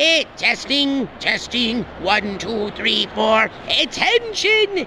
[0.00, 1.82] Eh, testing, testing.
[2.02, 3.50] One, two, three, four.
[3.80, 4.86] Attention!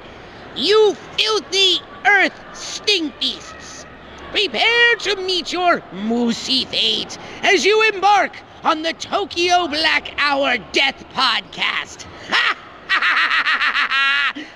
[0.56, 3.86] You filthy earth stink beasts!
[4.32, 11.04] Prepare to meet your moosey fate as you embark on the Tokyo Black Hour Death
[11.14, 12.06] Podcast.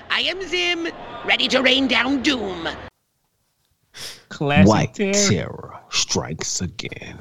[0.08, 0.88] I am Zim,
[1.26, 2.66] ready to rain down doom.
[4.30, 5.12] Classic White terror.
[5.12, 7.18] terror strikes again.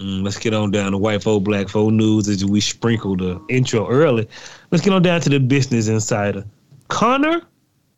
[0.00, 3.40] Mm, let's get on down to white folk, black folk news as we sprinkle the
[3.48, 4.28] intro early.
[4.72, 6.44] Let's get on down to the business insider.
[6.88, 7.42] Connor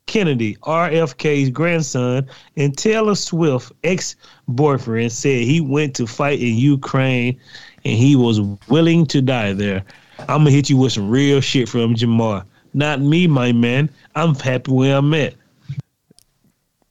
[0.05, 7.39] Kennedy, RFK's grandson, and Taylor Swift ex-boyfriend said he went to fight in Ukraine
[7.83, 9.83] and he was willing to die there.
[10.21, 12.45] I'm gonna hit you with some real shit from Jamar.
[12.73, 13.89] Not me, my man.
[14.15, 15.33] I'm happy where I'm at.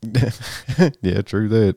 [1.01, 1.77] yeah, true that.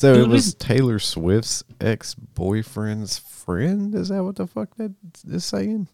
[0.00, 3.94] So Dude, it was Taylor Swift's ex boyfriend's friend.
[3.94, 4.94] Is that what the fuck that
[5.28, 5.88] is saying?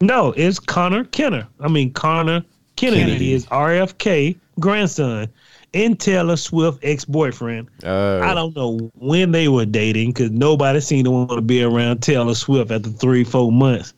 [0.00, 1.46] No, it's Connor Kenner.
[1.60, 2.42] I mean Connor
[2.76, 3.32] Kennedy, Kennedy.
[3.34, 5.28] is RFK grandson
[5.74, 7.68] and Taylor Swift ex boyfriend.
[7.84, 11.62] Oh, I don't know when they were dating because nobody seemed to want to be
[11.62, 13.92] around Taylor Swift after three, four months.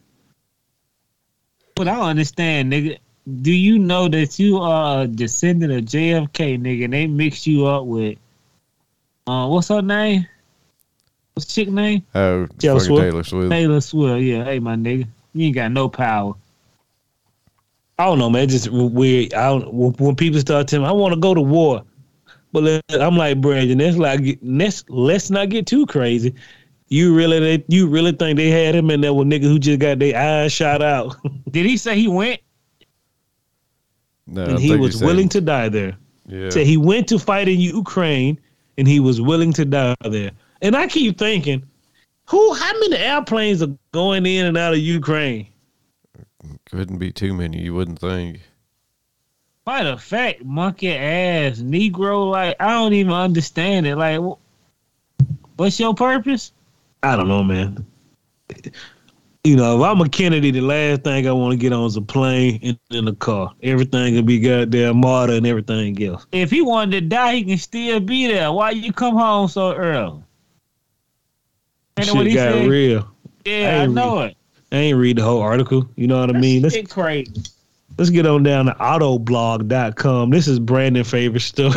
[1.77, 2.99] But I understand, nigga.
[3.43, 6.87] Do you know that you are a descendant of JFK, nigga?
[6.87, 8.19] And they mixed you up with,
[9.27, 10.27] uh, what's her name?
[11.35, 12.05] What's chick name?
[12.15, 13.03] Oh, Taylor Swift?
[13.03, 13.51] Taylor Swift.
[13.51, 14.23] Taylor Swift.
[14.23, 16.35] Yeah, hey, my nigga, you ain't got no power.
[17.99, 18.45] I don't know, man.
[18.45, 19.33] It's just weird.
[19.35, 21.85] I don't, when, when people start telling me, I want to go to war.
[22.53, 26.35] But I'm like, Brandon, that's like, let's, let's not get too crazy.
[26.89, 29.99] You really, you really think they had him in there with nigga who just got
[30.01, 31.17] their eyes shot out,
[31.51, 32.41] Did he say he went?
[34.27, 35.97] No, I and he think was said- willing to die there.
[36.27, 36.51] Yeah.
[36.51, 38.39] Said he went to fight in Ukraine,
[38.79, 40.33] and he was willing to die there.
[40.61, 41.63] And I keep thinking,
[42.27, 42.55] who?
[42.55, 45.47] How many airplanes are going in and out of Ukraine?
[46.67, 47.61] Couldn't be too many.
[47.61, 48.41] You wouldn't think.
[49.65, 53.97] By the fact, monkey ass Negro, like I don't even understand it.
[53.97, 54.21] Like,
[55.57, 56.53] what's your purpose?
[57.03, 57.87] I don't know, man.
[59.45, 61.97] You know, if I'm a Kennedy, the last thing I want to get on is
[61.97, 63.53] a plane and in a car.
[63.65, 66.27] Everything will be goddamn martyr and everything else.
[66.31, 68.53] If he wanted to die, he can still be there.
[68.53, 70.23] Why you come home so early?
[71.99, 72.69] Ain't that what Shit he got said?
[72.69, 73.09] real.
[73.45, 74.37] Yeah, I ain't know it.
[74.71, 75.89] I ain't read the whole article.
[75.97, 76.63] You know what I mean?
[76.63, 77.33] Let's Shit crazy.
[77.99, 80.31] let's get on down to autoblog.com.
[80.31, 81.75] This is Brandon' favorite story.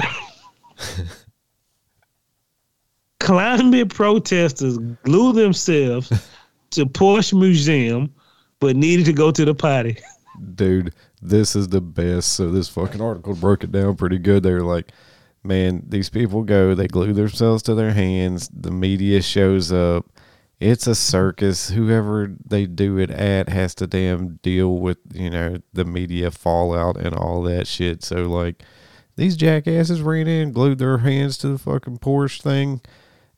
[3.20, 6.12] Climate protesters glue themselves
[6.76, 8.14] to Porsche Museum,
[8.60, 9.98] but needed to go to the potty.
[10.56, 12.34] dude, this is the best.
[12.34, 14.44] So this fucking article broke it down pretty good.
[14.44, 14.92] They were like,
[15.44, 18.50] man, these people go, they glue themselves to their hands.
[18.50, 20.06] The media shows up.
[20.60, 21.70] It's a circus.
[21.70, 26.98] Whoever they do it at has to damn deal with, you know, the media fallout
[26.98, 28.04] and all that shit.
[28.04, 28.64] So like
[29.18, 32.82] these jackasses ran in, glued their hands to the fucking Porsche thing,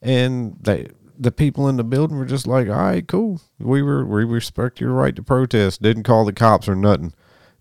[0.01, 3.41] and they the people in the building were just like, "All right, cool.
[3.59, 7.13] We were we respect your right to protest." Didn't call the cops or nothing.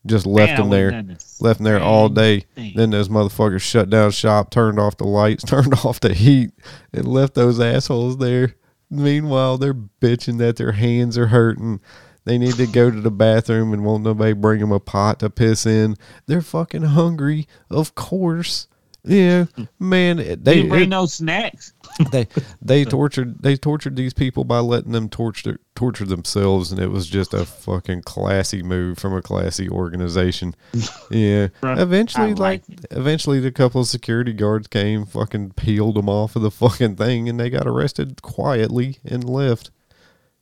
[0.05, 1.41] Just left them there, wouldn't done this.
[1.41, 2.41] left them there all day.
[2.55, 2.75] thing.
[2.77, 6.53] Then those motherfuckers shut down shop, turned off the lights, turned off the heat,
[6.93, 8.55] and left those assholes there.
[8.89, 11.81] Meanwhile, they're bitching that their hands are hurting.
[12.25, 15.31] They need to go to the bathroom and won't nobody bring them a pot to
[15.31, 15.97] piss in.
[16.27, 18.69] They're fucking hungry, of course.
[19.07, 19.47] Yeah,
[19.79, 20.17] man.
[20.17, 21.73] They didn't bring it- no snacks.
[22.11, 22.27] they
[22.61, 27.07] they tortured they tortured these people by letting them torture torture themselves, and it was
[27.09, 30.55] just a fucking classy move from a classy organization.
[31.11, 31.49] Yeah.
[31.63, 36.43] Eventually, like like eventually, the couple of security guards came, fucking peeled them off of
[36.43, 39.71] the fucking thing, and they got arrested quietly and left.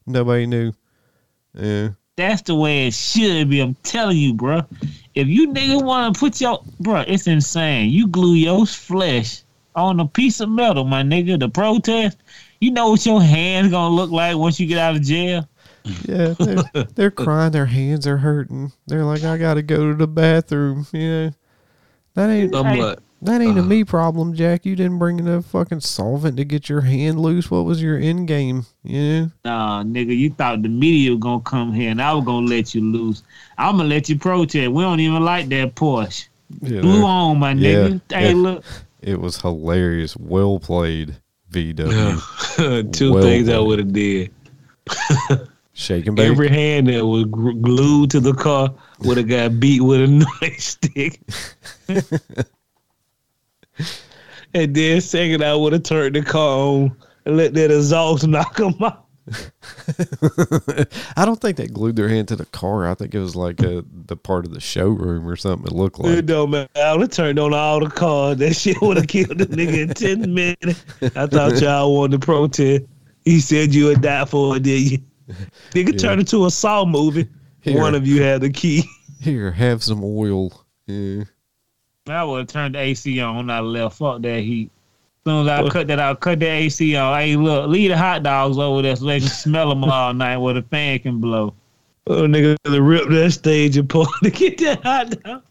[0.06, 0.72] Nobody knew.
[1.54, 1.90] Yeah.
[2.16, 3.60] That's the way it should be.
[3.60, 4.62] I'm telling you, bro.
[5.14, 7.90] If you nigga want to put your bro, it's insane.
[7.90, 9.42] You glue your flesh
[9.76, 11.38] on a piece of metal, my nigga.
[11.38, 12.18] The protest.
[12.60, 15.48] You know what your hands gonna look like once you get out of jail.
[15.84, 17.52] Yeah, they're, they're crying.
[17.52, 18.72] Their hands are hurting.
[18.86, 20.86] They're like, I gotta go to the bathroom.
[20.92, 21.30] Yeah,
[22.14, 23.68] that ain't I'm like, that ain't a uh-huh.
[23.68, 24.66] me problem, Jack.
[24.66, 27.50] You didn't bring enough fucking solvent to get your hand loose.
[27.50, 28.66] What was your end game?
[28.82, 32.46] Yeah, Nah, nigga, you thought the media was gonna come here and I was gonna
[32.46, 33.22] let you loose.
[33.56, 34.70] I'm gonna let you protest.
[34.70, 36.28] We don't even like that Porsche.
[36.60, 38.00] you Glue know, on, my Yeah, nigga.
[38.12, 38.36] Hey, yeah.
[38.36, 38.64] look.
[39.00, 40.16] it was hilarious.
[40.16, 41.16] Well played,
[41.50, 42.92] VW.
[42.92, 44.30] two Well things I would have did.
[45.72, 46.30] Shaking and bake.
[46.30, 50.06] Every hand that was gr- glued to the car would have got beat with a
[50.42, 51.18] nightstick.
[54.54, 56.96] And then second, I would have turned the car on
[57.26, 59.00] and let that exhaust knock them out.
[61.16, 62.86] I don't think they glued their hand to the car.
[62.86, 65.66] I think it was like a, the part of the showroom or something.
[65.66, 66.26] It looked It like.
[66.26, 66.68] don't matter.
[66.76, 68.36] I would have turned on all the cars.
[68.44, 70.84] That shit would have killed the nigga in 10 minutes.
[71.16, 72.82] I thought y'all wanted to protest.
[73.24, 74.98] He said you would die for it, did you?
[75.72, 75.98] Nigga Yeah.
[75.98, 77.26] turned into a Saw movie.
[77.62, 77.80] Here.
[77.80, 78.84] One of you had the key.
[79.20, 80.52] Here, have some oil.
[80.86, 81.24] Yeah.
[82.06, 83.48] I would have turned the AC on.
[83.48, 83.96] I left.
[83.96, 84.70] Fuck that heat.
[85.24, 87.18] As soon as I cut that out, cut the AC on.
[87.18, 90.36] Hey, look, leave the hot dogs over there so they can smell them all night
[90.36, 91.54] where the fan can blow.
[92.06, 95.42] Oh, nigga, to rip that stage apart to get that hot dog.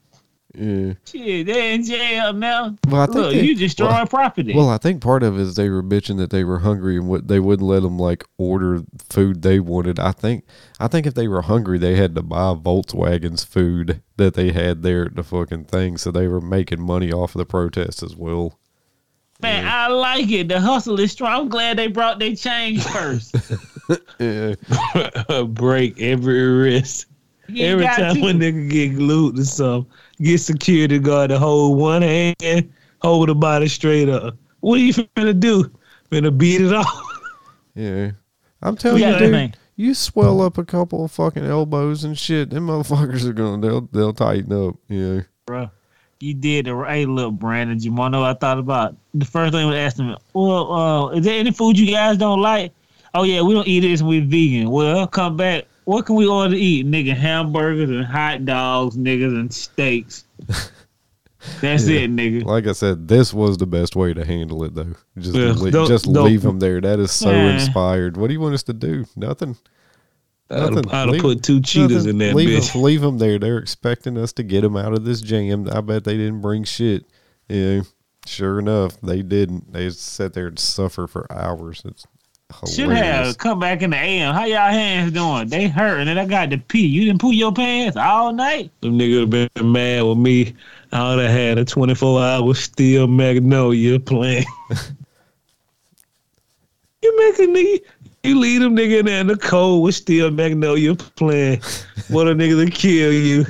[0.56, 0.94] Yeah.
[1.06, 2.76] Shit, they in jail now.
[2.88, 4.54] Well, I think Look, they- you destroying well- property.
[4.54, 7.08] Well, I think part of it is they were bitching that they were hungry and
[7.08, 9.98] what they wouldn't let them like order food they wanted.
[10.00, 10.44] I think
[10.80, 14.84] I think if they were hungry, they had to buy Volkswagen's food that they had
[14.84, 18.16] there at the fucking thing, so they were making money off of the protest as
[18.16, 18.60] well.
[19.42, 20.48] Man, I like it.
[20.50, 21.42] The hustle is strong.
[21.42, 23.36] I'm glad they brought their change first.
[24.20, 24.54] Yeah,
[25.48, 27.08] Break every wrist.
[27.50, 28.28] You Every time to.
[28.28, 29.92] a nigga get glued to something,
[30.22, 32.72] get security guard to hold one hand,
[33.02, 34.36] hold the body straight up.
[34.62, 35.72] What are you finna do?
[36.12, 36.88] Finna beat it off?
[37.76, 38.12] yeah.
[38.62, 39.56] I'm telling Yeah, you, dude, man.
[39.76, 43.82] you swell up a couple of fucking elbows and shit, them motherfuckers are gonna they'll
[43.92, 44.76] they'll tighten up.
[44.88, 45.22] Yeah.
[45.46, 45.70] bro.
[46.20, 47.00] You did the right.
[47.00, 48.96] Hey, look, Brandon, you wanna know what I thought about?
[49.14, 52.40] The first thing was asking me, well, uh, is there any food you guys don't
[52.42, 52.72] like?
[53.14, 54.02] Oh yeah, we don't eat this.
[54.02, 54.70] we're vegan.
[54.70, 55.66] Well, come back.
[55.86, 56.86] What can we order to eat?
[56.88, 60.24] Nigga, hamburgers and hot dogs, niggas and steaks.
[61.62, 62.02] That's Yeah.
[62.02, 62.46] it, nigga.
[62.46, 64.94] Like I said, this was the best way to handle it, though.
[65.18, 66.80] Just Yeah, le- don't- just don't- leave them there.
[66.80, 67.56] That is so Yeah.
[67.56, 68.16] inspired.
[68.16, 69.06] What do you want us to do?
[69.18, 69.58] Nothing.
[70.50, 70.90] Nothing.
[70.92, 72.10] I'd have put two cheetahs Nothing.
[72.12, 72.72] in that leave bitch.
[72.74, 73.40] Them, leave them there.
[73.40, 75.68] They're expecting us to get them out of this jam.
[75.70, 77.06] I bet they didn't bring shit.
[77.50, 77.82] Yeah,
[78.26, 79.74] sure enough, they didn't.
[79.74, 81.82] They sat there and suffer for hours.
[81.86, 82.06] It's
[82.68, 84.34] Should have come back in the AM.
[84.34, 85.48] How y'all hands doing?
[85.48, 86.86] They hurting and I got to pee.
[86.86, 88.72] You didn't poo your pants all night.
[88.82, 90.56] Them niggas been mad with me.
[90.92, 94.46] I would have had a 24 hour steel magnolia playing.
[97.02, 97.80] you make a nigga,
[98.24, 101.62] you leave them nigga in there in the cold with steel magnolia playing.
[102.10, 103.46] what a nigga to kill you.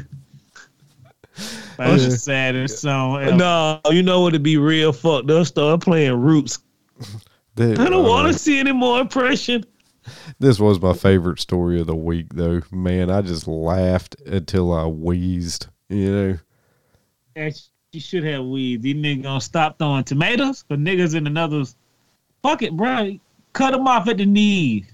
[1.77, 3.35] That's the saddest song ever.
[3.35, 4.33] No, you know what?
[4.33, 6.59] To be real fucked up, start playing roots.
[7.55, 9.63] They- I don't uh, want to see any more oppression.
[10.39, 12.61] This was my favorite story of the week, though.
[12.71, 15.67] Man, I just laughed until I wheezed.
[15.89, 16.37] You know.
[17.35, 17.61] That
[17.93, 18.81] you should have weed.
[18.81, 21.63] These niggas gonna stop throwing tomatoes for niggas in another.
[22.41, 23.17] Fuck it, bro.
[23.53, 24.85] Cut them off at the knees.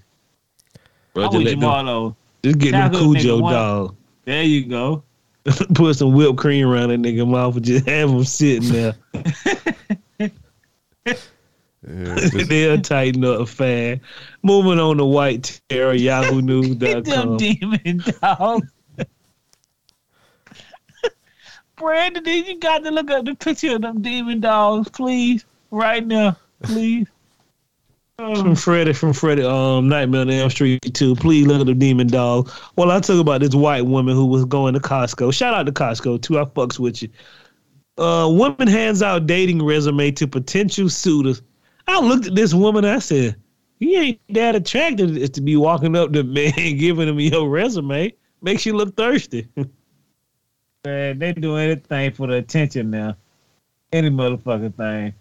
[1.14, 2.16] Bro, I'm just, with let them, Jamalo.
[2.44, 3.96] just get them Tackle a nigga Cujo one- dog.
[4.26, 5.02] There you go.
[5.74, 8.94] Put some whipped cream around that nigga mouth and just have him sitting there.
[11.92, 14.00] Yeah, just- They'll tighten up fast.
[14.42, 17.36] Moving on to White Terror, Get them YahooNews.com.
[17.36, 18.68] demon dogs.
[21.76, 26.06] Brandon, did you got to look up the picture of them demon dogs, please, right
[26.06, 27.06] now, please.
[28.18, 31.16] From Oh, Freddy, from Freddy, um, Nightmare on Elm Street 2.
[31.16, 32.50] Please look at the demon dog.
[32.76, 35.32] Well, I talk about this white woman who was going to Costco.
[35.32, 36.38] Shout out to Costco, too.
[36.38, 37.08] I fucks with you.
[37.96, 41.40] Uh, woman hands out dating resume to potential suitors.
[41.90, 42.84] I looked at this woman.
[42.84, 43.36] I said,
[43.78, 48.12] "You ain't that attractive as to be walking up to man giving him your resume.
[48.42, 49.48] Makes you look thirsty."
[50.84, 53.16] man, they do anything for the attention now.
[53.92, 55.14] Any motherfucking thing.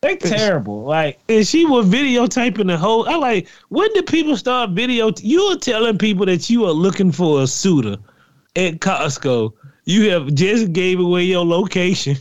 [0.00, 0.84] They terrible.
[0.84, 3.08] Like, and she was videotaping the whole.
[3.08, 5.12] I like when did people start video?
[5.20, 7.96] You're telling people that you are looking for a suitor
[8.56, 9.52] at Costco.
[9.84, 12.16] You have just gave away your location.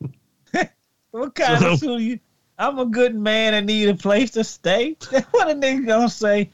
[1.10, 2.00] what kind So- of suitor?
[2.02, 2.18] you?
[2.58, 4.96] I'm a good man and need a place to stay.
[5.30, 6.50] what a nigga gonna say?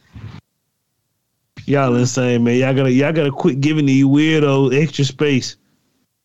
[1.67, 2.57] Y'all insane, man.
[2.57, 5.57] Y'all gotta y'all gotta quit giving these weirdos extra space.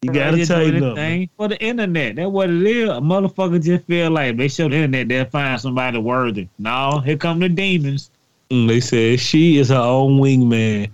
[0.01, 0.97] You gotta They tighten up.
[1.37, 2.17] For the internet.
[2.17, 2.89] That's what it is.
[2.89, 6.47] A motherfucker just feel like they show the internet, they'll find somebody worthy.
[6.57, 8.11] No, here come the demons.
[8.49, 10.89] Mm, They said she is her own wingman.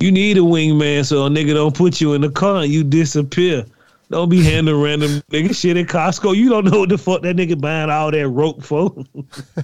[0.00, 2.82] You need a wingman so a nigga don't put you in the car and you
[2.82, 3.64] disappear.
[4.10, 6.36] Don't be handling random nigga shit at Costco.
[6.36, 8.94] You don't know what the fuck that nigga buying all that rope for.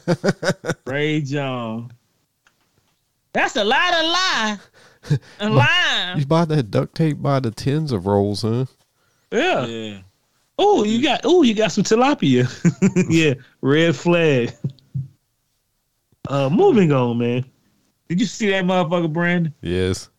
[0.87, 1.93] Ray John.
[3.33, 4.59] That's a lot of lie.
[5.41, 6.15] A lie.
[6.19, 8.67] you buy that duct tape by the tens of rolls, huh?
[9.31, 9.67] yeah.
[9.67, 9.99] Yeah.
[10.59, 12.47] Oh, you got oh, you got some tilapia.
[13.09, 13.33] yeah,
[13.63, 14.53] red flag.
[16.29, 17.47] Uh, moving on, man.
[18.11, 19.55] Did you see that motherfucker, Brandon?
[19.63, 20.11] Yes.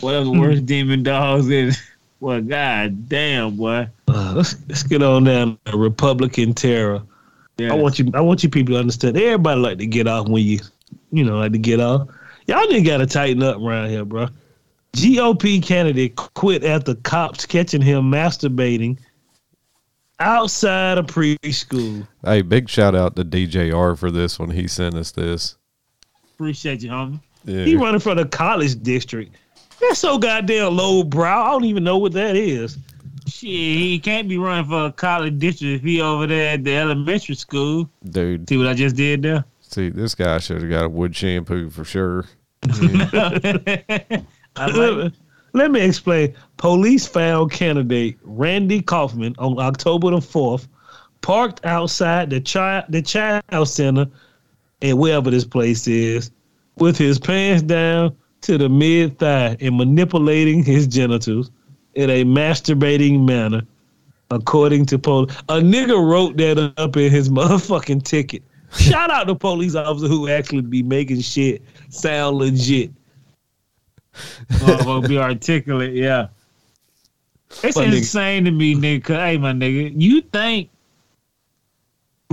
[0.00, 1.78] One of the worst demon dogs is.
[2.24, 3.86] Well, god damn, boy.
[4.08, 7.02] Uh, let's let's get on down to Republican terror.
[7.58, 7.74] Yeah.
[7.74, 8.10] I want you.
[8.14, 9.18] I want you people to understand.
[9.18, 10.60] Everybody like to get off when you,
[11.12, 12.08] you know, like to get off.
[12.46, 14.28] Y'all nigga got to tighten up around here, bro.
[14.96, 18.96] GOP candidate quit after cops catching him masturbating
[20.18, 22.08] outside of preschool.
[22.24, 24.48] Hey, big shout out to DJR for this one.
[24.48, 25.58] He sent us this.
[26.32, 27.20] Appreciate you, homie.
[27.44, 27.66] Yeah.
[27.66, 29.36] He running for the college district.
[29.88, 31.44] That's so goddamn low brow.
[31.44, 32.78] I don't even know what that is.
[33.26, 36.74] Shit, he can't be running for a college district if he over there at the
[36.76, 37.88] elementary school.
[38.10, 39.44] Dude, See what I just did there?
[39.60, 42.26] see, this guy should have got a wood shampoo for sure.
[42.64, 45.12] I like
[45.52, 46.34] Let me explain.
[46.56, 50.66] Police found candidate Randy Kaufman on October the 4th,
[51.20, 54.06] parked outside the child the child center
[54.82, 56.30] and wherever this place is,
[56.76, 61.50] with his pants down to the mid thigh and manipulating his genitals
[61.94, 63.62] in a masturbating manner,
[64.30, 65.34] according to police.
[65.48, 68.42] A nigga wrote that up in his motherfucking ticket.
[68.72, 72.90] Shout out to police officer who actually be making shit sound legit.
[74.50, 76.28] Motherfucker be articulate, yeah.
[77.62, 77.98] It's My nigga.
[77.98, 79.06] insane to me, nigga.
[79.14, 80.70] hey, my nigga, you think,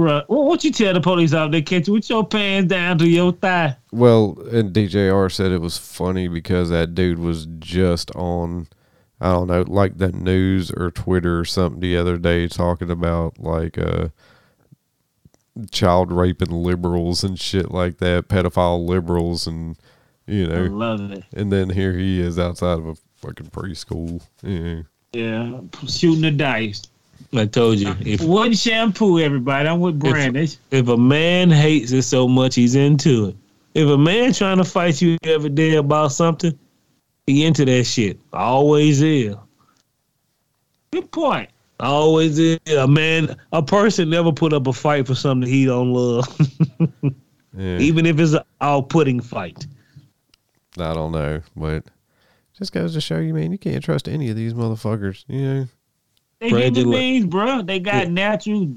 [0.01, 3.07] bruh, what, you tell the police out there catch you with your pants down to
[3.07, 3.77] your thigh?
[3.91, 8.67] Well, and DJR said it was funny because that dude was just on,
[9.19, 13.39] I don't know, like the news or Twitter or something the other day talking about
[13.39, 14.09] like uh,
[15.71, 19.77] child raping liberals and shit like that, pedophile liberals, and
[20.25, 21.23] you know, I love it.
[21.33, 24.21] and then here he is outside of a fucking preschool.
[24.41, 24.83] Yeah.
[25.13, 26.83] Yeah, shooting the dice.
[27.33, 27.95] I told you.
[28.01, 29.67] If One shampoo, everybody.
[29.69, 30.47] I'm with Brandon.
[30.71, 33.35] if a man hates it so much, he's into it.
[33.73, 36.57] If a man trying to fight you every day about something,
[37.27, 38.19] he into that shit.
[38.33, 39.35] Always is.
[40.91, 41.49] Good point.
[41.79, 42.59] Always is.
[42.75, 46.27] A man, a person never put up a fight for something he don't love,
[47.57, 47.77] Yeah.
[47.79, 49.65] even if it's an all-putting fight.
[50.77, 51.85] I don't know, but
[52.57, 55.23] just goes to show you, man, you can't trust any of these motherfuckers.
[55.27, 55.67] You know.
[56.41, 57.61] They Brandon, human look- beings, bro.
[57.61, 58.75] They got natural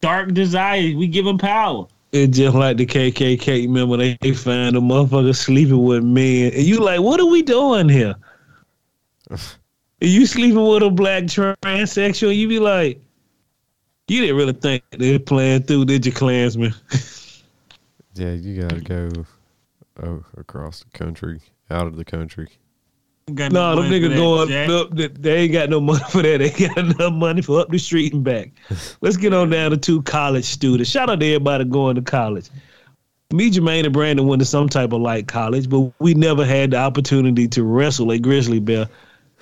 [0.00, 0.94] dark desires.
[0.94, 1.86] We give them power.
[2.10, 3.66] It's just like the KKK.
[3.66, 7.42] Remember they, they find a motherfucker sleeping with men, and you like, what are we
[7.42, 8.14] doing here?
[10.00, 12.34] you sleeping with a black transsexual?
[12.34, 13.00] You be like,
[14.08, 16.74] you didn't really think they were playing through, did you, Klansman?
[18.16, 19.10] Yeah, you gotta go
[20.00, 22.46] oh, across the country, out of the country.
[23.32, 24.68] Got No, them niggas going Jack.
[24.68, 24.90] up.
[24.90, 26.40] They, ain't got no money for that.
[26.40, 28.50] They got enough money for up the street and back.
[29.00, 30.90] Let's get on down to two college students.
[30.90, 32.50] Shout out to everybody going to college.
[33.32, 36.72] Me, Jermaine, and Brandon went to some type of light college, but we never had
[36.72, 38.86] the opportunity to wrestle a grizzly bear.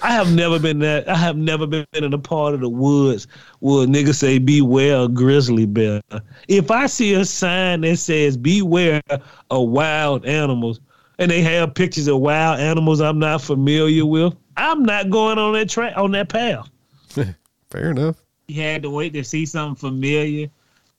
[0.01, 1.09] I have never been that.
[1.09, 3.27] I have never been in a part of the woods
[3.61, 6.01] where niggas say "Beware a grizzly bear."
[6.49, 9.03] If I see a sign that says "Beware
[9.51, 10.81] of wild animals,"
[11.23, 15.53] and they have pictures of wild animals I'm not familiar with, I'm not going on
[15.55, 16.69] that track on that path.
[17.71, 18.17] Fair enough.
[18.49, 20.49] You had to wait to see something familiar.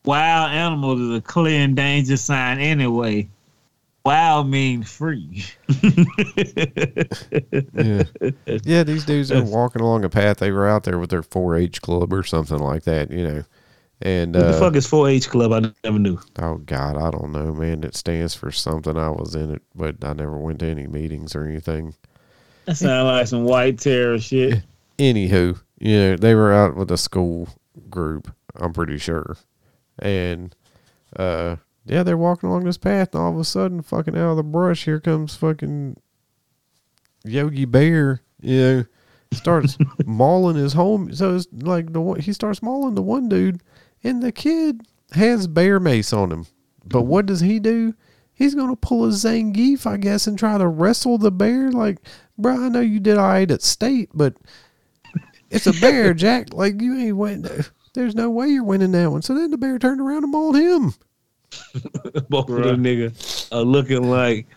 [0.06, 3.30] Wild animals is a clear and danger sign anyway.
[4.06, 5.46] Wild means free.
[7.76, 8.04] Yeah,
[8.64, 8.84] yeah.
[8.84, 10.38] These dudes are walking along a path.
[10.38, 13.44] They were out there with their 4-H club or something like that, you know.
[14.04, 15.54] And What the uh, fuck is 4-H club?
[15.54, 16.20] I never knew.
[16.40, 17.86] oh god, I don't know, man.
[17.86, 18.98] It stands for something.
[18.98, 21.96] I was in it, but I never went to any meetings or anything.
[22.66, 24.62] That sounds like some white terror shit.
[24.98, 27.48] Anywho, you know, they were out with a school
[27.90, 28.30] group.
[28.56, 29.38] I'm pretty sure,
[30.00, 30.54] and
[31.16, 31.56] uh,
[31.86, 34.44] yeah, they're walking along this path, and all of a sudden, fucking out of the
[34.44, 35.96] brush, here comes fucking
[37.24, 38.22] Yogi Bear.
[38.42, 38.86] You know,
[39.32, 41.14] starts mauling his home.
[41.16, 43.62] So it's like the one he starts mauling the one dude,
[44.04, 44.82] and the kid
[45.12, 46.48] has bear mace on him.
[46.86, 47.08] But mm-hmm.
[47.08, 47.94] what does he do?
[48.34, 51.72] He's gonna pull a Zangief, I guess, and try to wrestle the bear.
[51.72, 52.00] Like,
[52.38, 54.36] bro, I know you did all right at state, but
[55.50, 56.54] it's a bear, Jack.
[56.54, 57.48] Like you ain't win.
[57.94, 59.22] There's no way you're winning that one.
[59.22, 60.94] So then the bear turned around and mauled him.
[62.30, 64.48] Both of them niggas are looking like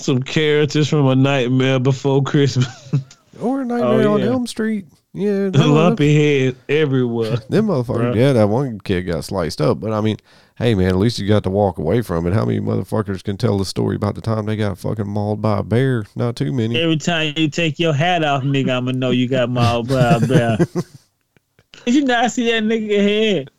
[0.00, 2.94] some characters from a nightmare before Christmas.
[3.40, 4.22] Or a oh, Nightmare Oh, on.
[4.22, 4.86] Elm Street.
[5.16, 7.36] Yeah, Lumpy head everywhere.
[7.48, 9.80] Them motherfuckers, yeah, that one kid got sliced up.
[9.80, 10.18] But I mean,
[10.56, 12.34] hey man, at least you got to walk away from it.
[12.34, 15.60] How many motherfuckers can tell the story about the time they got fucking mauled by
[15.60, 16.04] a bear?
[16.16, 16.78] Not too many.
[16.78, 20.20] Every time you take your hat off, nigga, I'ma know you got mauled by a
[20.20, 20.58] bear.
[21.86, 23.50] Did you not see that nigga head?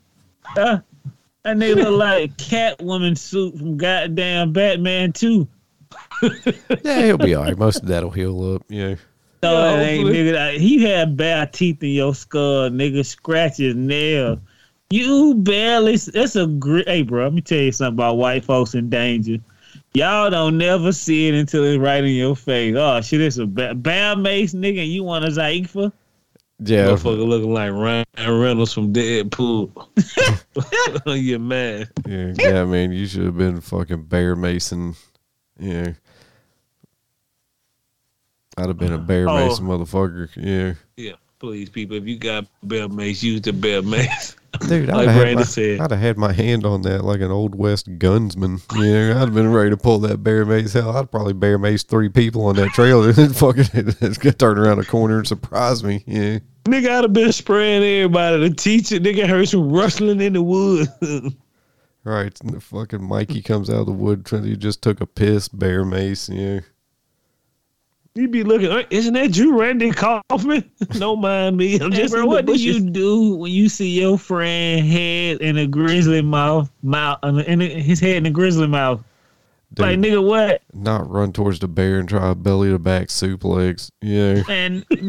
[0.44, 0.82] Huh?
[1.44, 5.48] That nigga look like Catwoman suit from goddamn Batman 2.
[6.84, 7.58] Yeah, he'll be all right.
[7.58, 8.64] Most of that'll heal up.
[8.70, 8.96] Yeah.
[9.51, 10.58] No, Yeah, it ain't, nigga.
[10.58, 13.06] He had bad teeth in your skull, nigga.
[13.06, 14.39] Scratches, nails.
[14.89, 15.98] You barely.
[15.98, 16.88] That's a great.
[16.88, 19.38] Hey, bro, let me tell you something about white folks in danger.
[19.94, 22.75] Y'all don't never see it until it's right in your face.
[22.77, 25.92] Oh shit, it's a ba- Bam Mace nigga, and you want a Zaifa?
[26.60, 28.06] Yeah, Motherfucker looking like Ryan
[28.39, 29.70] Reynolds from Deadpool.
[31.16, 31.88] you man.
[32.08, 32.92] yeah, yeah, man.
[32.92, 34.96] You should have been fucking Bear Mason.
[35.60, 35.94] Yeah,
[38.58, 39.48] I'd have been a Bear Oh.
[39.48, 40.30] Mason motherfucker.
[40.36, 44.36] Yeah, Yeah, please, people, if you got bear mace, use the bear mace.
[44.68, 45.80] dude, I'd, Like have my, said.
[45.80, 48.62] I'd have had my hand on that like an old west gunsman.
[48.76, 50.74] Yeah, I'd have been ready to pull that Bear Mace.
[50.74, 53.66] Hell, I'd probably Bear Mace three people on that trailer and fucking
[54.02, 56.04] it's gonna turn around a corner and surprise me.
[56.08, 56.40] Yeah.
[56.66, 58.50] Nigga, I'd have been spraying everybody.
[58.50, 60.90] The teacher, nigga, heard some rustling in the woods.
[62.04, 64.26] Right, and the fucking Mikey comes out of the wood.
[64.26, 66.30] trying- He just took a piss, bear mace.
[66.30, 66.62] Yeah,
[68.18, 70.70] you be looking, "Uh, isn't that you, Randy Kaufman?
[70.92, 71.80] Don't mind me.
[71.80, 74.86] I'm Hey, just bro, in the what do you do when you see your friend
[74.88, 79.04] head in a grizzly mouth, mouth, uh, in his head in a grizzly mouth?
[79.74, 80.62] dude, Like nigga, what?
[80.74, 83.90] not run towards the bear and try a belly to back suplex.
[84.02, 84.86] Yeah, And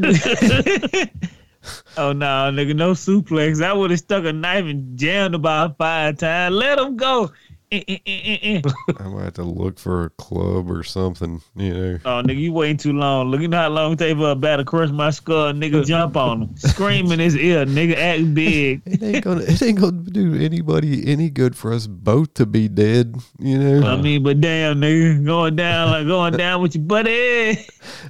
[1.96, 3.62] oh no, nigga, no suplex.
[3.62, 6.54] I would have stuck a knife and jammed about five times.
[6.54, 7.30] Let him go.
[7.70, 8.62] Eh, eh, eh.
[8.98, 11.42] I might have to look for a club or something.
[11.54, 13.30] You know, Oh, nigga, you waiting too long.
[13.30, 15.52] Look, you know how long it take for a bat to crush my skull.
[15.52, 17.66] Nigga, jump on him, scream in his ear.
[17.66, 18.82] Nigga, act big.
[18.86, 22.68] it ain't gonna it ain't gonna do anybody any good for us both to be
[22.68, 23.16] dead.
[23.38, 27.66] You know, I mean, but damn, nigga, going down like going down with your buddy.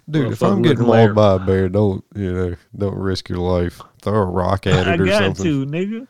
[0.08, 2.54] dude, if I'm getting looking like- mauled by a bear, don't you know?
[2.76, 3.80] Don't risk your life.
[4.02, 5.44] Throw a rock at I it or got something.
[5.44, 6.06] to, nigga.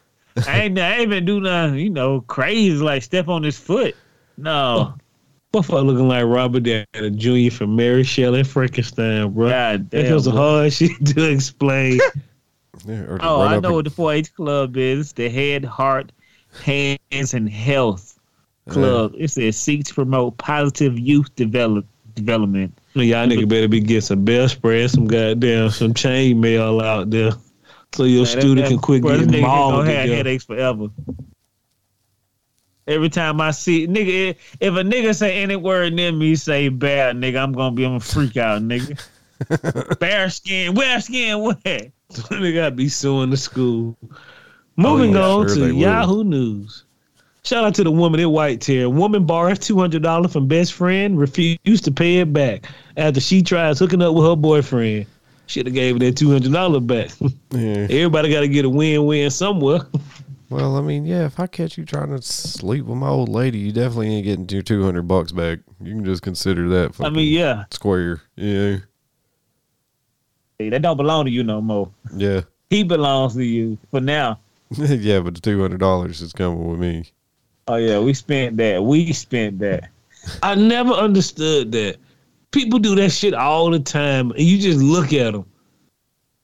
[0.46, 3.96] I ain't, I ain't even do nothing, you know, crazy like step on his foot.
[4.36, 4.94] No,
[5.52, 7.54] Motherfucker looking like Robert Downey Jr.
[7.54, 9.48] from Mary Shelley and Frankenstein, bro.
[9.48, 11.98] god That was a hard shit to explain.
[12.86, 15.12] Yeah, Oh, run I know and- what the 4-H club is.
[15.14, 16.12] The Head, Heart,
[16.62, 18.18] Hands, and Health
[18.68, 19.14] Club.
[19.18, 22.76] It says seek to promote positive youth develop development.
[22.94, 27.10] Y'all nigga better be getting some bell spray and some goddamn some chain mail out
[27.10, 27.32] there.
[27.92, 29.86] So your Man, that- student that- can quit bro, this getting nigga mauled.
[29.86, 30.88] gonna have headaches forever.
[32.86, 37.16] Every time I see nigga, if a nigga say any word near me say bad,
[37.16, 38.98] nigga, I'm gonna be on a freak out, nigga.
[40.00, 41.62] Bear skin, bear skin, what?
[41.64, 41.90] they
[42.52, 43.96] gotta be suing the school.
[44.76, 45.78] Moving oh, yeah, on sure to they will.
[45.78, 46.84] Yahoo News.
[47.44, 48.88] Shout out to the woman in white tier.
[48.88, 52.64] Woman borrows two hundred dollars from best friend, refused to pay it back
[52.96, 55.06] after she tries hooking up with her boyfriend.
[55.48, 57.10] Should have gave that two hundred dollars back.
[57.50, 57.86] Yeah.
[57.90, 59.80] Everybody got to get a win-win somewhere.
[60.50, 63.58] Well, I mean, yeah, if I catch you trying to sleep with my old lady,
[63.58, 65.58] you definitely ain't getting your two hundred bucks back.
[65.78, 66.98] You can just consider that.
[67.04, 68.22] I mean, yeah, square.
[68.34, 68.78] Yeah,
[70.58, 71.90] Hey, that don't belong to you no more.
[72.16, 74.40] yeah, He belongs to you for now.
[74.70, 75.20] yeah.
[75.20, 77.04] But the two hundred dollars is coming with me.
[77.66, 78.82] Oh yeah, we spent that.
[78.82, 79.90] We spent that.
[80.42, 81.98] I never understood that.
[82.50, 85.44] People do that shit all the time, and you just look at them.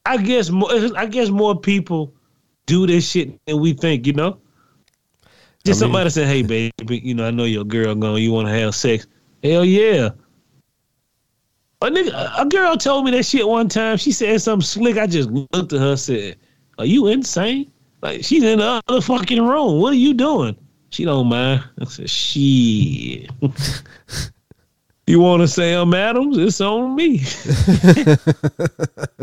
[0.07, 0.71] I guess more.
[0.97, 2.13] I guess more people
[2.67, 4.07] do this shit than we think.
[4.07, 4.39] You know,
[5.65, 8.23] just I mean- somebody said, "Hey, baby, you know, I know your girl going.
[8.23, 9.07] You want to have sex?
[9.43, 10.11] Hell yeah."
[11.81, 13.97] A nigga, a girl told me that shit one time.
[13.99, 14.97] She said something slick.
[14.97, 16.37] I just looked at her, and said,
[16.79, 17.71] "Are you insane?
[18.03, 19.81] Like she's in the other fucking room.
[19.81, 20.57] What are you doing?"
[20.91, 21.65] She don't mind.
[21.81, 23.31] I said, "Shit."
[25.07, 26.39] You want to say I'm Adams?
[26.39, 27.19] It's on me.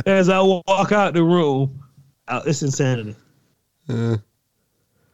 [0.05, 1.83] As I walk out the room,
[2.27, 3.15] uh, it's insanity.
[3.89, 4.17] Uh,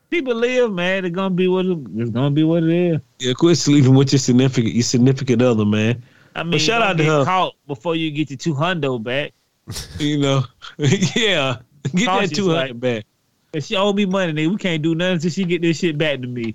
[0.10, 1.06] People live, man.
[1.06, 3.00] It's gonna be what it, it's gonna be what it is.
[3.20, 6.02] Yeah, quit sleeping with your significant your significant other, man.
[6.36, 7.26] I mean, shout out to get her.
[7.26, 9.34] caught before you get your two hundo back.
[10.00, 10.44] You know,
[10.78, 11.58] yeah,
[11.94, 13.06] get that Cautious, two hundred like- back.
[13.54, 15.98] If she owe me money, nigga, we can't do nothing until she get this shit
[15.98, 16.54] back to me.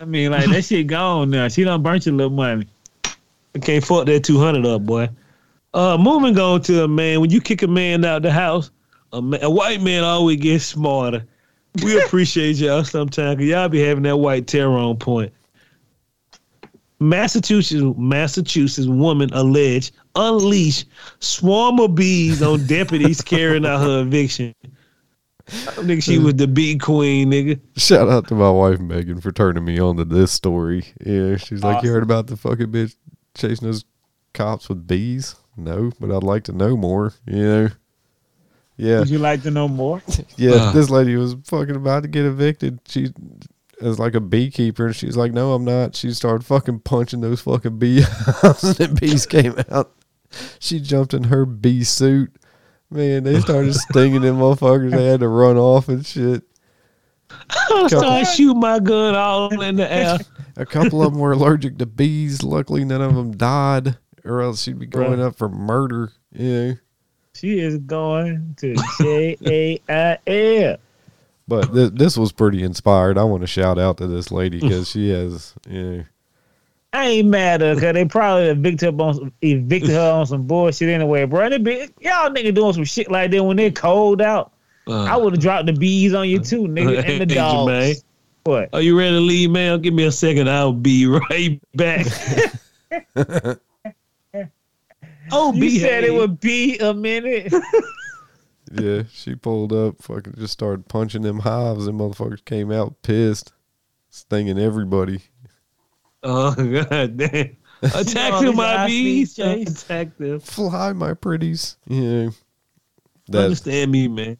[0.00, 1.48] I mean, like that shit gone now.
[1.48, 2.66] She done burnt your little money.
[3.04, 5.08] I can't fuck that two hundred up, boy.
[5.72, 7.20] Uh, moving on to a man.
[7.20, 8.70] When you kick a man out the house,
[9.12, 11.24] a, ma- a white man always gets smarter.
[11.82, 15.32] We appreciate y'all sometimes because y'all be having that white terror on point.
[17.00, 20.86] Massachusetts Massachusetts woman alleged unleashed
[21.18, 24.54] swarm of bees on deputies carrying out her eviction.
[25.48, 27.60] I think she was the bee queen, nigga.
[27.76, 30.84] shout out to my wife Megan for turning me on to this story.
[31.04, 32.96] Yeah, she's like, you heard about the fucking bitch
[33.36, 33.84] chasing those
[34.32, 35.36] cops with bees?
[35.56, 37.12] No, but I'd like to know more.
[37.26, 37.68] You know.
[38.76, 40.02] Yeah, Would you like to know more?
[40.36, 40.72] Yeah, Uh.
[40.72, 42.80] this lady was fucking about to get evicted.
[42.88, 43.12] She
[43.80, 47.40] is like a beekeeper, and she's like, "No, I'm not." She started fucking punching those
[47.42, 49.92] fucking beehives, and the bees came out.
[50.58, 52.34] She jumped in her bee suit.
[52.94, 54.92] Man, they started stinging them motherfuckers.
[54.92, 56.44] They had to run off and shit.
[57.50, 60.18] I started shooting my gun all in the air.
[60.56, 62.44] A couple of them were allergic to bees.
[62.44, 66.12] Luckily, none of them died, or else she'd be going up for murder.
[66.30, 66.74] Yeah.
[67.34, 70.76] She is going to J A I L.
[71.48, 73.18] But th- this was pretty inspired.
[73.18, 76.02] I want to shout out to this lady because she has, yeah.
[76.94, 80.26] I ain't mad at her because they probably evicted her, on some, evicted her on
[80.26, 81.50] some bullshit anyway, bro.
[81.50, 84.52] They be, y'all nigga doing some shit like that when they're cold out.
[84.86, 85.02] Uh.
[85.02, 87.72] I would have dropped the bees on you too, nigga, and the Hey, dogs.
[87.72, 88.04] Jermaine.
[88.44, 88.68] What?
[88.72, 89.80] Are you ready to leave, man?
[89.82, 90.48] Give me a second.
[90.48, 92.06] I'll be right back.
[95.32, 97.52] oh, You be said it would be a minute.
[98.72, 103.52] Yeah, she pulled up, fucking just started punching them hives, and motherfuckers came out pissed,
[104.10, 105.22] stinging everybody.
[106.24, 106.54] Oh
[106.90, 107.56] god damn!
[107.82, 109.34] Attack all them, my bees!
[109.34, 109.84] chase.
[109.84, 110.40] Attack them.
[110.40, 111.76] Fly, my pretties.
[111.86, 112.30] Yeah.
[113.28, 114.38] That, Understand me, man.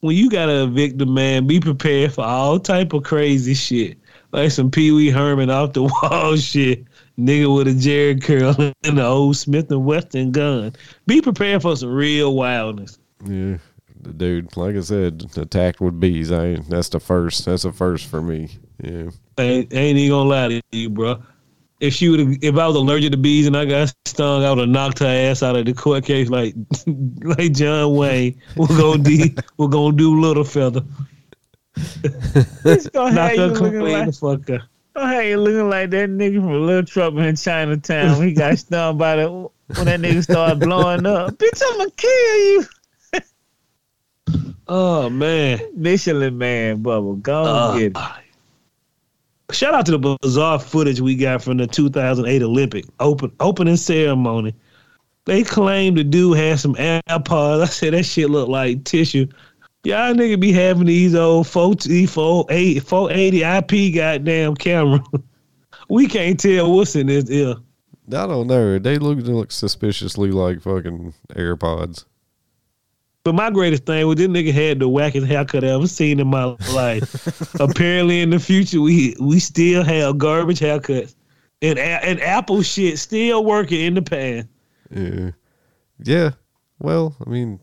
[0.00, 3.98] When you gotta evict a man, be prepared for all type of crazy shit,
[4.32, 6.84] like some Pee Wee Herman off the wall shit.
[7.18, 10.74] Nigga with a Jheri curl and the old Smith and Wesson gun.
[11.06, 12.98] Be prepared for some real wildness.
[13.24, 13.58] yeah.
[14.02, 16.30] The dude, like I said, attacked with bees.
[16.30, 17.46] I ain't, that's the first.
[17.46, 18.50] That's the first for me.
[18.82, 19.08] Yeah.
[19.38, 21.22] Ain't, ain't even gonna lie to you, bro.
[21.80, 24.58] If she would, if I was allergic to bees and I got stung, I would
[24.60, 26.54] have knocked her ass out of the court case like,
[27.22, 28.40] like John Wayne.
[28.56, 29.18] We're gonna do,
[29.58, 30.82] we're gonna do little feather.
[32.92, 34.60] Gonna Knock have you her looking clean like, the fuck up.
[34.94, 38.22] gonna you looking like that nigga from Little Trouble in Chinatown.
[38.22, 41.34] He got stung by the when that nigga started blowing up.
[41.34, 42.64] Bitch, I'ma kill you.
[44.68, 45.60] Oh man.
[45.76, 47.16] Michelin man, bubble.
[47.16, 47.96] Go Uh, get it.
[49.50, 54.54] Shout out to the bizarre footage we got from the 2008 Olympic open opening ceremony.
[55.26, 57.62] They claimed the dude had some AirPods.
[57.62, 59.26] I said that shit looked like tissue.
[59.84, 62.06] Y'all nigga be having these old 480,
[62.80, 65.02] 480 IP goddamn camera.
[65.88, 67.56] we can't tell what's in this ear.
[68.08, 68.78] I don't know.
[68.78, 72.04] They look they look suspiciously like fucking AirPods.
[73.24, 76.26] But my greatest thing was this nigga had the wackest haircut I ever seen in
[76.26, 77.54] my life.
[77.60, 81.14] Apparently, in the future, we we still have garbage haircuts,
[81.62, 84.46] and and Apple shit still working in the pan.
[84.90, 85.30] Yeah.
[86.02, 86.30] Yeah.
[86.80, 87.60] Well, I mean,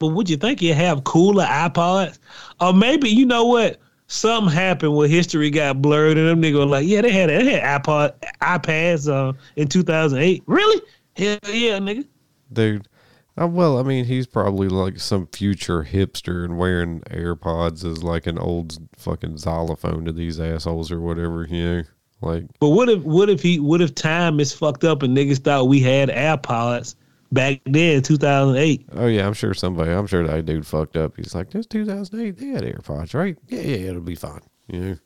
[0.00, 2.18] But would you think you have cooler iPods?
[2.60, 3.78] Or maybe you know what?
[4.08, 7.60] Something happened where history got blurred, and them niggas were like, "Yeah, they had they
[7.60, 10.42] had iPod iPads uh, in 2008.
[10.46, 10.82] Really?
[11.14, 12.04] Hell yeah, nigga."
[12.52, 12.88] dude.
[13.38, 18.26] Uh, well, I mean, he's probably like some future hipster and wearing AirPods as like
[18.26, 21.82] an old fucking xylophone to these assholes or whatever, you know?
[22.22, 25.38] Like, But what if what if he what if time is fucked up and niggas
[25.38, 26.94] thought we had AirPods
[27.30, 28.86] back then, 2008?
[28.92, 31.16] oh yeah, I'm sure somebody, I'm sure that dude fucked up.
[31.16, 33.36] He's like, this 2008, they had AirPods, right?
[33.48, 34.40] Yeah, yeah, it'll be fine.
[34.68, 34.96] You know?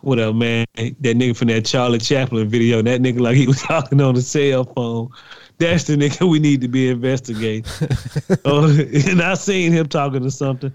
[0.00, 0.64] Whatever, man.
[0.76, 4.22] That nigga from that Charlie Chaplin video, that nigga like he was talking on the
[4.22, 5.10] cell phone.
[5.58, 7.64] That's the nigga we need to be investigating.
[8.44, 8.68] oh,
[9.08, 10.72] and I seen him talking to something.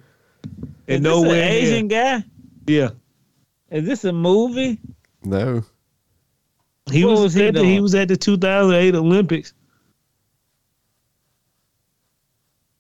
[0.88, 2.24] Is And this an nowhere Asian guy?
[2.65, 2.89] Yeah.
[3.70, 4.80] Is this a movie?
[5.24, 5.63] No.
[6.91, 9.54] He What was, was he at the, he was at the 2008 Olympics.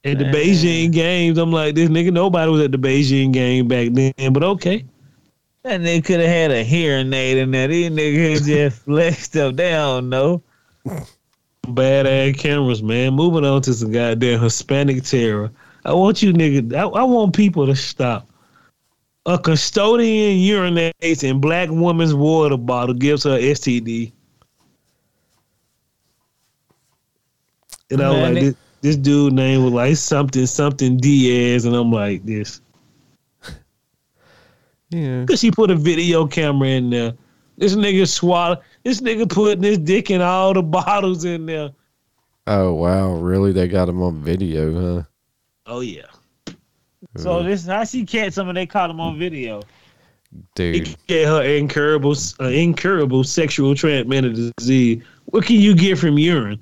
[0.03, 0.33] At the Man.
[0.33, 4.41] Beijing Games, I'm like, this nigga, nobody was at the Beijing game back then, but
[4.43, 4.83] okay.
[5.63, 7.67] That nigga could have had a hearing aid in there.
[7.67, 9.55] These niggas just flexed up.
[9.55, 10.41] They don't know.
[11.67, 13.13] Badass cameras, man.
[13.13, 15.51] Moving on to some goddamn Hispanic terror.
[15.85, 18.27] I want you nigga, I, I want people to stop.
[19.25, 24.11] A custodian urinates in black woman's water bottle, gives her STD.
[27.91, 31.75] And I was Man, like, this, this dude name was like something, something Diaz, and
[31.75, 32.61] I'm like, this.
[34.89, 35.23] Yeah.
[35.25, 37.13] Cause she put a video camera in there.
[37.57, 38.61] This nigga swallow.
[38.83, 41.71] This nigga putting his dick in all the bottles in there.
[42.47, 43.13] Oh, wow.
[43.13, 43.51] Really?
[43.51, 45.03] They got him on video, huh?
[45.67, 46.07] Oh yeah.
[47.15, 49.61] So this I see catch some of they caught him on video.
[50.55, 50.75] Dude.
[50.75, 55.03] It get her incurable, uh, incurable sexual transmitted disease.
[55.25, 56.61] What can you get from urine?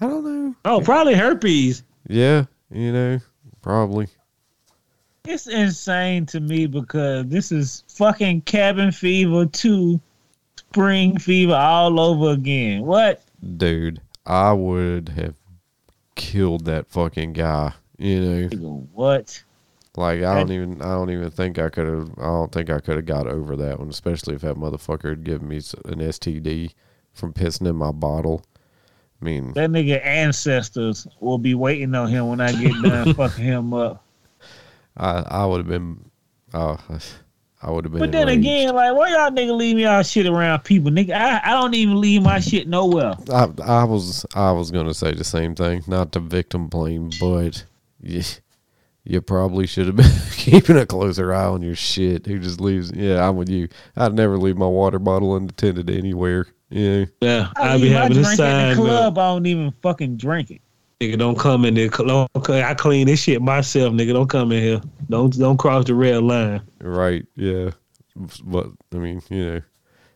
[0.00, 0.54] I don't know.
[0.64, 1.82] Oh, probably herpes.
[2.08, 2.44] Yeah.
[2.70, 3.20] You know,
[3.62, 4.08] probably.
[5.24, 10.00] It's insane to me because this is fucking cabin fever two,
[10.70, 12.82] spring fever all over again.
[12.84, 13.22] What?
[13.56, 15.34] Dude, I would have
[16.14, 17.72] killed that fucking guy.
[17.98, 19.42] You know, What?
[19.96, 22.10] like I don't even, I don't even think I could have.
[22.18, 25.24] I don't think I could have got over that one, especially if that motherfucker had
[25.24, 26.72] given me an STD
[27.14, 28.42] from pissing in my bottle.
[29.22, 33.42] I mean, That nigga ancestors will be waiting on him when I get done fucking
[33.44, 34.04] him up.
[34.98, 36.10] I I would have been,
[36.52, 36.78] oh,
[37.66, 37.98] I would have been.
[38.00, 38.40] But then enraged.
[38.46, 41.10] again, like, why y'all nigga leave y'all shit around people, nigga?
[41.10, 43.14] I, I don't even leave my shit nowhere.
[43.28, 47.64] I I was I was gonna say the same thing, not to victim blame, but
[48.00, 48.22] you,
[49.04, 52.26] you probably should have been keeping a closer eye on your shit.
[52.26, 52.92] Who just leaves?
[52.94, 53.68] Yeah, I'm with you.
[53.96, 56.46] I'd never leave my water bottle unattended anywhere.
[56.70, 58.76] Yeah, Yeah, I'd be leave my having a drink in sign.
[58.76, 58.86] the up.
[59.14, 59.18] club.
[59.18, 60.60] I don't even fucking drink it.
[61.00, 61.88] Nigga, don't come in there.
[61.88, 64.14] Don't, I clean this shit myself, nigga.
[64.14, 64.80] Don't come in here.
[65.10, 66.62] Don't don't cross the red line.
[66.80, 67.26] right.
[67.36, 67.70] Yeah,
[68.44, 69.60] but I mean, you know,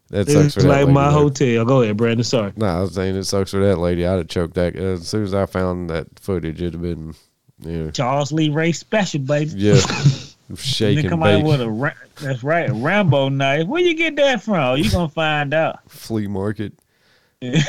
[0.09, 0.79] that sucks It's for that lady.
[0.79, 1.19] like lady, my though.
[1.19, 1.65] hotel.
[1.67, 2.25] Go ahead, Brandon.
[2.25, 2.53] Sorry.
[2.57, 4.07] Nah, I was saying it sucks for that lady.
[4.07, 6.63] I'd have choked that as soon as I found that footage.
[6.63, 7.15] It'd have been,
[7.59, 9.51] yeah, Charles Lee Ray special, baby.
[9.57, 9.81] yeah,
[10.57, 13.67] shaking come out with a ra- that's right, a Rambo knife.
[13.67, 14.79] Where you get that from?
[14.79, 15.81] You gonna find out.
[15.91, 16.73] flea market.
[17.43, 17.61] yeah,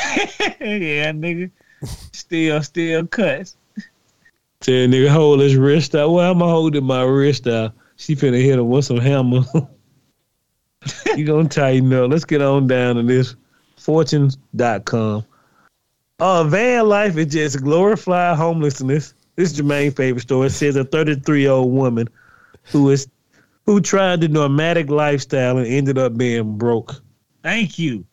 [1.12, 1.52] nigga.
[2.14, 3.58] Still, still cuts.
[4.62, 6.12] Tell nigga hold his wrist out.
[6.12, 7.74] Why am I holding my wrist out?
[7.96, 9.42] She finna hit him with some hammer.
[11.16, 12.12] you gonna tighten up.
[12.12, 13.36] Let's get on down to this.
[13.78, 15.26] Fortunes.com.
[16.20, 19.16] Uh, van life is just glorified homelessness.
[19.36, 20.48] This is Jermaine's favorite story.
[20.48, 22.08] It says a 33 year old woman
[22.66, 23.08] who is
[23.66, 27.02] who tried the nomadic lifestyle and ended up being broke.
[27.42, 28.06] Thank you.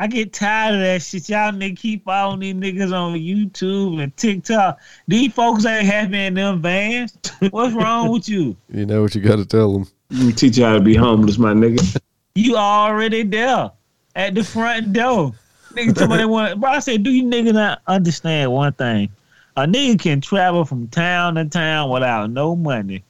[0.00, 1.28] I get tired of that shit.
[1.28, 4.80] Y'all niggas keep following these niggas on YouTube and TikTok.
[5.06, 7.16] These folks ain't happy in them vans.
[7.50, 8.56] What's wrong with you?
[8.72, 9.86] You know what you got to tell them.
[10.10, 12.00] Let me teach you how to be homeless, my nigga.
[12.34, 13.70] You already there
[14.16, 15.32] at the front door.
[15.74, 16.60] Nigga, somebody want.
[16.60, 19.10] Bro, I said, do you niggas not understand one thing?
[19.56, 23.04] A nigga can travel from town to town without no money.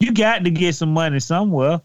[0.00, 1.80] You got to get some money somewhere.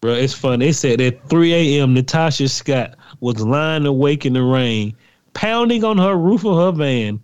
[0.00, 0.60] Bro, it's fun.
[0.60, 4.94] They said at 3 a.m., Natasha Scott was lying awake in the rain,
[5.34, 7.20] pounding on her roof of her van,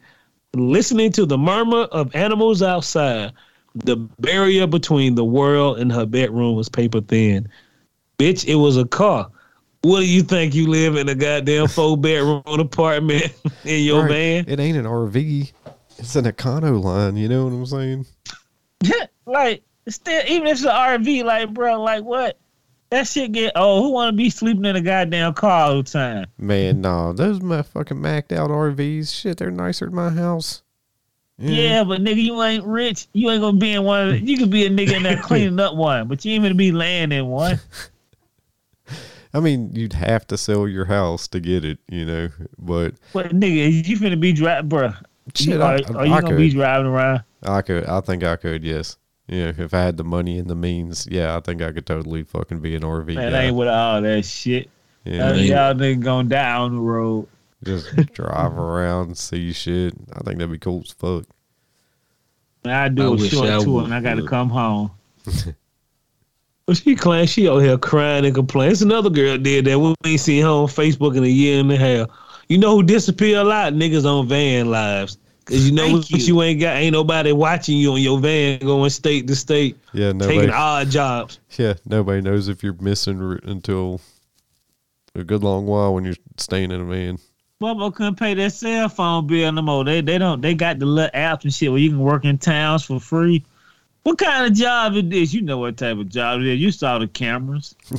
[0.54, 3.32] listening to the murmur of animals outside.
[3.76, 7.48] The barrier between the world and her bedroom was paper thin.
[8.18, 9.30] Bitch, it was a car.
[9.82, 10.54] What do you think?
[10.54, 13.32] You live in a goddamn four bedroom apartment
[13.64, 14.08] in your Right.
[14.08, 14.44] van?
[14.48, 15.52] It ain't an RV.
[15.98, 17.16] It's an Econoline.
[17.18, 18.06] You know what I'm saying?
[19.26, 22.38] like, still, even if it's an RV, like, bro, like, what?
[22.94, 25.83] That shit get, oh, who want to be sleeping in a goddamn car all the
[25.83, 26.26] time?
[26.38, 29.12] Man, no, those motherfucking macked out RVs.
[29.12, 30.62] Shit, they're nicer than my house.
[31.37, 33.09] Yeah, but nigga, you ain't rich.
[33.12, 34.07] You ain't gonna be in one.
[34.07, 36.44] Of the, you could be a nigga in there cleaning up one, but you ain't
[36.44, 37.59] gonna be laying in one.
[39.35, 42.28] I mean, you'd have to sell your house to get it, you know.
[42.61, 44.92] But But nigga, you finna be driving, bro.
[45.35, 47.24] Shit, you, I- are, are you I gonna be driving around?
[47.42, 48.98] I could, I think I could, yes.
[49.26, 52.24] Yeah, if I had the money and the means, yeah, I think I could totally
[52.24, 53.42] fucking be an RV Man, guy.
[53.44, 54.68] ain't with all that shit.
[55.04, 57.26] yeah, Uh, y'all nigga going down the road.
[57.64, 59.94] just drive around, see shit.
[60.12, 61.24] I think that'd be cool as fuck.
[62.66, 63.84] I I do a short I tour would.
[63.87, 64.90] and I gotta come home.
[66.66, 68.72] Well, she claims she out here crying and complaining.
[68.72, 69.78] It's another girl did that.
[69.78, 72.08] We ain't seen her on Facebook in a year and a half.
[72.48, 73.72] You know who disappear a lot?
[73.72, 75.16] Niggas on van lives.
[75.46, 76.18] Cause you know Thank what you.
[76.18, 76.42] you.
[76.42, 80.38] ain't got ain't nobody watching you on your van going state to state, Yeah, nobody.
[80.38, 81.38] taking odd jobs.
[81.59, 84.00] Yeah, nobody knows if you're missing r- until
[85.14, 87.18] a good long while when you're staying in a van.
[87.62, 89.85] Bubba couldn't pay their cell phone bill no more.
[89.85, 92.38] They they don't they got the little apps and shit where you can work in
[92.38, 93.44] towns for free.
[94.02, 95.35] What kind of job it is?
[95.35, 96.59] You know what type of job it is.
[96.61, 97.74] You saw the cameras.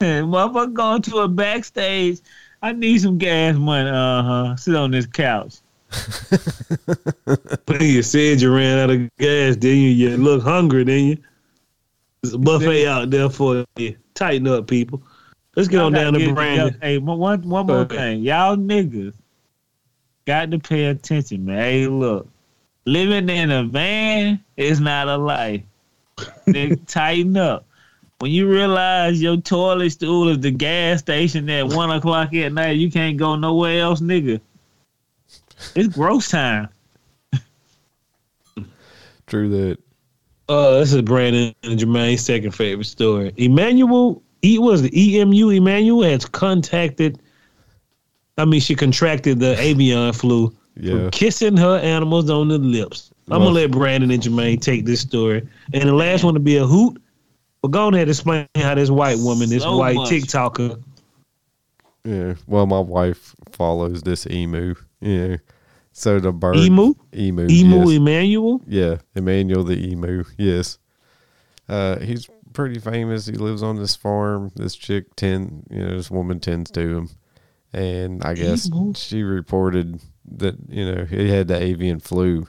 [0.00, 2.20] and motherfucker going to a backstage.
[2.62, 3.88] I need some gas money.
[3.90, 4.56] Uh huh.
[4.56, 5.56] Sit on this couch.
[7.80, 9.88] you said you ran out of gas, then you?
[9.90, 11.18] You look hungry, then you?
[12.22, 13.96] There's a buffet out there for you.
[14.14, 15.02] Tighten up, people.
[15.54, 16.76] Let's get on down to Brandon.
[16.82, 17.96] Hey, one more Okay.
[17.96, 18.22] thing.
[18.22, 19.14] Y'all niggas
[20.26, 21.58] got to pay attention, man.
[21.58, 22.28] Hey, look.
[22.84, 25.62] Living in a van is not a life.
[26.46, 27.66] Nigga, tighten up.
[28.18, 32.76] When you realize your toilet stool is the gas station at one o'clock at night,
[32.76, 34.40] you can't go nowhere else, nigga.
[35.74, 36.68] It's gross time.
[39.26, 39.78] True that.
[40.48, 43.32] Uh, this is Brandon and Jermaine's second favorite story.
[43.36, 45.50] Emmanuel, E was the EMU.
[45.50, 47.18] Emmanuel has contacted.
[48.38, 50.92] I mean, she contracted the avian flu Yeah.
[50.92, 53.10] from kissing her animals on the lips.
[53.28, 55.42] I'm Well- gonna let Brandon and Jermaine take this story,
[55.72, 57.02] and the last one to be a hoot.
[57.62, 60.10] But go ahead and explain how this white woman, this So white much.
[60.10, 60.80] TikToker,
[62.04, 62.34] Yeah.
[62.46, 64.76] Well, my wife follows this emu.
[65.00, 65.36] Yeah.
[65.92, 66.56] So the bird.
[66.56, 67.46] emu, Emu.
[67.48, 67.90] emu yes.
[67.96, 68.60] Emmanuel.
[68.66, 70.24] Yeah, Emmanuel the emu.
[70.36, 70.78] Yes,
[71.70, 73.24] uh, he's pretty famous.
[73.24, 74.52] He lives on this farm.
[74.56, 77.10] This chick tend, you know, this woman tends to him,
[77.72, 78.92] and I guess Emu?
[78.94, 82.46] she reported that you know he had the avian flu,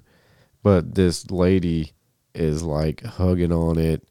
[0.62, 1.94] but this lady
[2.36, 4.06] is like hugging on it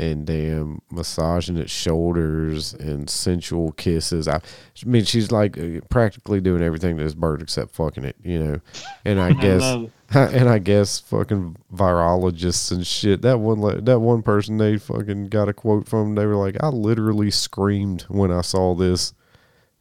[0.00, 4.26] and damn massaging its shoulders and sensual kisses.
[4.26, 4.40] I, I
[4.86, 8.60] mean, she's like uh, practically doing everything to this bird except fucking it, you know.
[9.04, 9.62] And I guess
[10.14, 13.20] and I guess fucking virologists and shit.
[13.20, 16.14] That one, that one person they fucking got a quote from.
[16.14, 19.12] They were like, "I literally screamed when I saw this."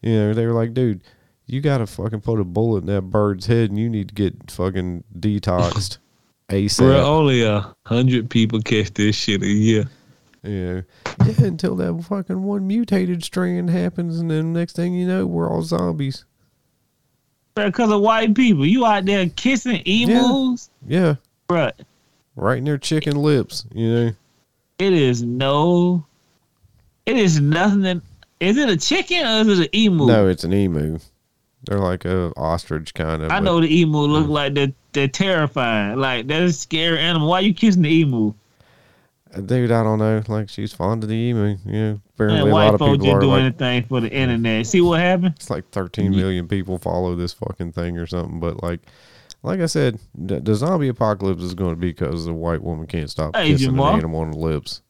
[0.02, 1.02] You know, they were like, "Dude,
[1.46, 4.16] you got to fucking put a bullet in that bird's head, and you need to
[4.16, 6.00] get fucking detoxed
[6.50, 9.90] ASAP." Bro, only a hundred people catch this shit a year.
[10.44, 10.84] Know,
[11.26, 15.50] yeah, until that fucking one mutated strand happens, and then next thing you know, we're
[15.50, 16.26] all zombies.
[17.56, 18.66] Because of white people.
[18.66, 20.70] You out there kissing emus?
[20.88, 21.16] Yeah,
[21.50, 21.74] Bruh,
[22.36, 23.66] right in their chicken lips.
[23.74, 24.12] You know,
[24.78, 26.06] it is no.
[27.06, 27.82] It is nothing.
[27.82, 28.02] That,
[28.40, 30.06] is it a chicken or is it an emu?
[30.06, 31.00] no, it's an emu.
[31.66, 33.32] They're like a ostrich kind of.
[33.32, 34.30] I but- know the emu look mm.
[34.30, 35.98] like they're, they're terrifying.
[35.98, 37.30] Like, that's a scary animal.
[37.30, 38.34] Why are you kissing the emu?
[39.46, 40.24] Dude, I don't know.
[40.28, 41.58] Like she's fond of the emu.
[41.66, 43.20] You know, apparently Man, a lot of folks people just are.
[43.20, 44.66] do Like, anything for the internet.
[44.66, 45.34] See what happened?
[45.36, 48.40] it's like 13 million people follow this fucking thing or something.
[48.40, 48.80] But like,
[49.44, 52.88] like I said, the, the zombie apocalypse is going to be because the white woman
[52.88, 53.90] can't stop Hey, kissing Jamal.
[53.94, 54.82] an animal on the lips.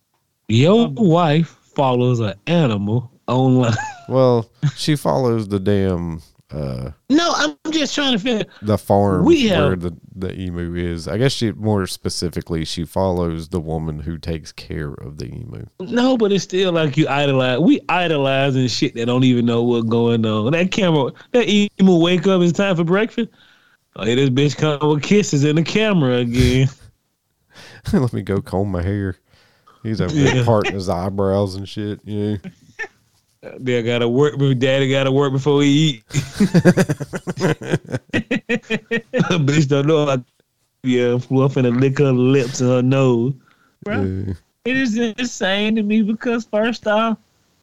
[0.47, 3.75] Your Um, wife follows an animal online.
[4.07, 8.45] Well, she follows the damn uh no, I'm just trying to figure.
[8.61, 11.07] the farm We where have- the the emu is.
[11.07, 15.65] I guess she more specifically she follows the woman who takes care of the emu.
[15.79, 17.59] No, but it's still like you idolize.
[17.59, 20.51] We idolizing shit that don't even know what's going on.
[20.53, 22.41] That camera, that emu wake up.
[22.41, 23.29] It's time for breakfast.
[23.95, 26.67] Oh, yeah, this bitch come with kisses in the camera again.
[27.93, 29.17] Let me go comb my hair.
[29.83, 30.43] He's over Yeah.
[30.45, 31.99] parting his eyebrows and shit.
[32.03, 32.37] Yeah.
[33.41, 34.35] They gotta work.
[34.57, 36.07] Daddy gotta work before he eat.
[39.45, 40.09] bitch don't know.
[40.09, 40.17] I,
[40.83, 43.33] yeah, flew up and lick her lips and her nose.
[43.83, 44.33] Bro, yeah.
[44.65, 47.17] it is insane to me because, first off,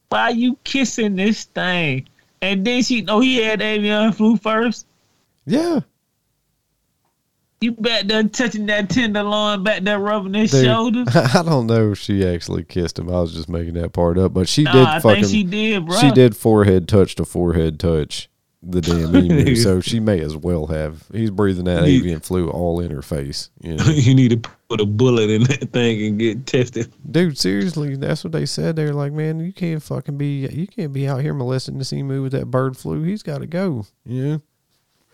[0.08, 2.08] why you kissing this thing?
[2.40, 4.86] And then she know he had avian flu first.
[5.46, 5.80] Yeah.
[7.60, 11.08] You back there touching that tenderloin, back there rubbing his Dude, shoulders.
[11.16, 13.08] I don't know if she actually kissed him.
[13.08, 15.42] I was just making that part up, but she Nah, did I fucking think she
[15.42, 15.96] did, bro.
[15.98, 18.28] she did forehead touch to forehead touch
[18.62, 21.04] the damn emu, so she may as well have.
[21.12, 23.48] He's breathing that You- avian flu all in her face.
[23.62, 23.84] You know?
[23.86, 26.92] you need to put a bullet in that thing and get tested.
[27.10, 28.76] Dude, seriously, that's what they said.
[28.76, 32.20] They're like, man, you can't fucking be, you can't be out here molesting this emu
[32.22, 33.02] with that bird flu.
[33.02, 33.86] He's got to go.
[34.04, 34.42] You know.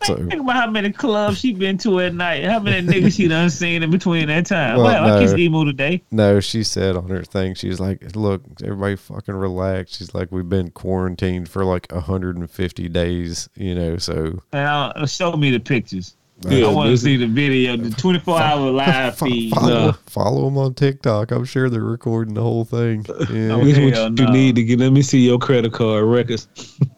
[0.05, 2.45] So Think about how many clubs she been to at night.
[2.45, 4.77] How many niggas she done seen in between that time.
[4.79, 5.43] Well, Well, I kissed no.
[5.43, 6.03] emu today.
[6.11, 9.97] no, she said on her thing, she's like, look, everybody fucking relax.
[9.97, 13.49] She's like, we've been quarantined for like 150 days.
[13.57, 16.17] You know, so And I'll, uh, show me the pictures.
[16.49, 19.55] Yeah, I want to see the video, the 24 hour live feed.
[19.55, 19.93] follow, No.
[20.07, 21.31] follow them on TikTok.
[21.31, 23.07] I'm sure they're recording the whole thing.
[23.31, 23.53] Yeah.
[23.53, 24.33] Oh, This is hell what you no.
[24.33, 24.81] need to get.
[24.81, 26.49] Let me see your credit card records.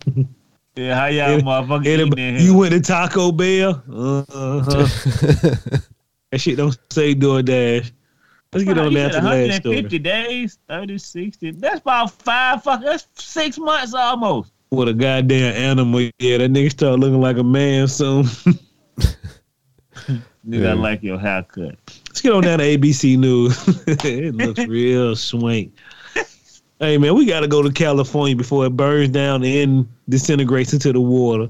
[0.77, 2.45] Yeah, how y'all Any- motherfuckers eating in here?
[2.47, 3.83] you went to Taco Bell?
[3.89, 4.63] Uh-huh.
[6.31, 7.93] that shit don't say DoorDash.
[8.53, 9.99] Let's get Wow, on you down to the last 150 story.
[10.01, 11.51] days, 30, 60.
[11.53, 12.83] That's about five fuck.
[12.83, 14.53] That's six months almost.
[14.71, 16.01] What a goddamn animal.
[16.19, 18.25] Yeah, that nigga start looking like a man soon.
[19.95, 20.71] Nigga, Yeah.
[20.71, 21.77] I like your haircut.
[22.09, 23.57] Let's get on down to ABC News.
[24.05, 25.73] it looks real swank.
[26.81, 31.01] Hey man, we gotta go to California before it burns down and disintegrates into the
[31.01, 31.49] water.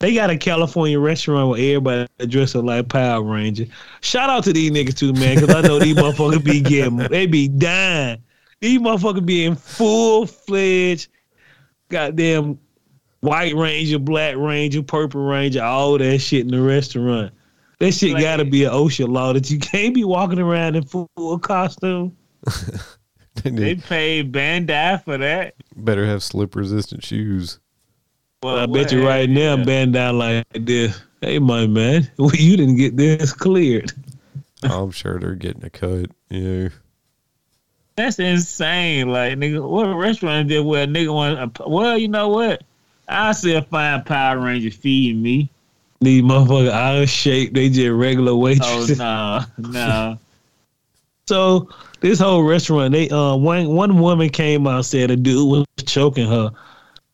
[0.00, 3.66] They got a California restaurant where everybody dressed up like Power Ranger.
[4.00, 7.26] Shout out to these niggas too, man, because I know these motherfuckers be getting, they
[7.26, 8.22] be dying.
[8.60, 11.08] These motherfuckers be in full fledged,
[11.88, 12.58] goddamn
[13.20, 17.32] white ranger, black ranger, purple ranger, all that shit in the restaurant.
[17.80, 20.84] That shit Like- gotta be an OSHA law that you can't be walking around in
[20.84, 22.16] full costume.
[23.42, 25.54] They They need- paid Bandai for that.
[25.76, 27.58] better have slip resistant shoes.
[28.42, 29.64] Well, I bet you right now, yeah.
[29.64, 31.00] band down like this.
[31.20, 33.92] Hey, my man, well, you didn't get this cleared.
[34.62, 36.10] I'm sure they're getting a cut.
[36.30, 36.70] You know.
[37.96, 39.08] That's insane.
[39.08, 41.58] Like, nigga, what restaurant did where a nigga want?
[41.68, 42.62] Well, you know what?
[43.08, 45.50] I see a fine Power Ranger feeding me.
[46.00, 47.54] These motherfuckers out of shape.
[47.54, 48.98] They just regular Oh waitresses.
[49.00, 50.18] no, no.
[51.26, 51.68] So
[52.00, 55.66] this whole restaurant, they uh one one woman came out and said a dude was
[55.86, 56.50] choking her.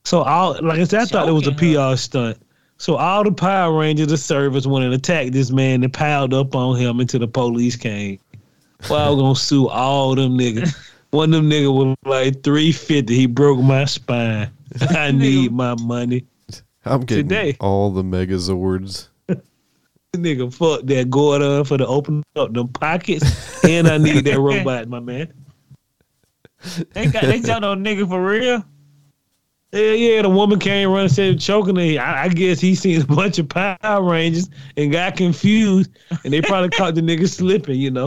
[0.05, 1.93] So all like I said, I thought it was a Choking her?
[1.93, 2.39] PR stunt.
[2.79, 6.55] So all the Power Rangers, the service went and attacked this man and piled up
[6.55, 8.19] on him until the police came.
[8.91, 10.77] Well, I was gonna sue all them niggas.
[11.11, 13.15] One of them niggas was like three fifty.
[13.15, 14.51] He broke my spine.
[14.91, 16.27] I need my money.
[16.85, 17.57] I'm getting Today.
[17.61, 19.09] all the Megazords.
[20.15, 24.89] Nigga, fuck that Zordon for the open up them pockets, and I need that robot,
[24.89, 25.33] my man.
[26.93, 28.65] They got they jumped no nigga for real.
[29.73, 32.01] Yeah, yeah, the woman came running, said choking her.
[32.01, 35.91] I, I guess he seen a bunch of Power Rangers and got confused,
[36.23, 38.07] and they probably caught the nigga slipping, you know.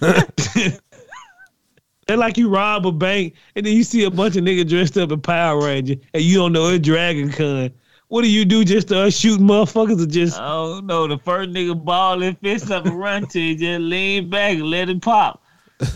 [2.06, 4.98] They're like you rob a bank, and then you see a bunch of niggas dressed
[4.98, 7.72] up in Power Ranger, and you don't know it's Dragon Con.
[8.08, 8.64] What do you do?
[8.64, 11.08] Just start shooting motherfuckers, or just I don't know.
[11.08, 14.70] The first nigga ball his fist up and run to you, just lean back and
[14.70, 15.42] let it pop.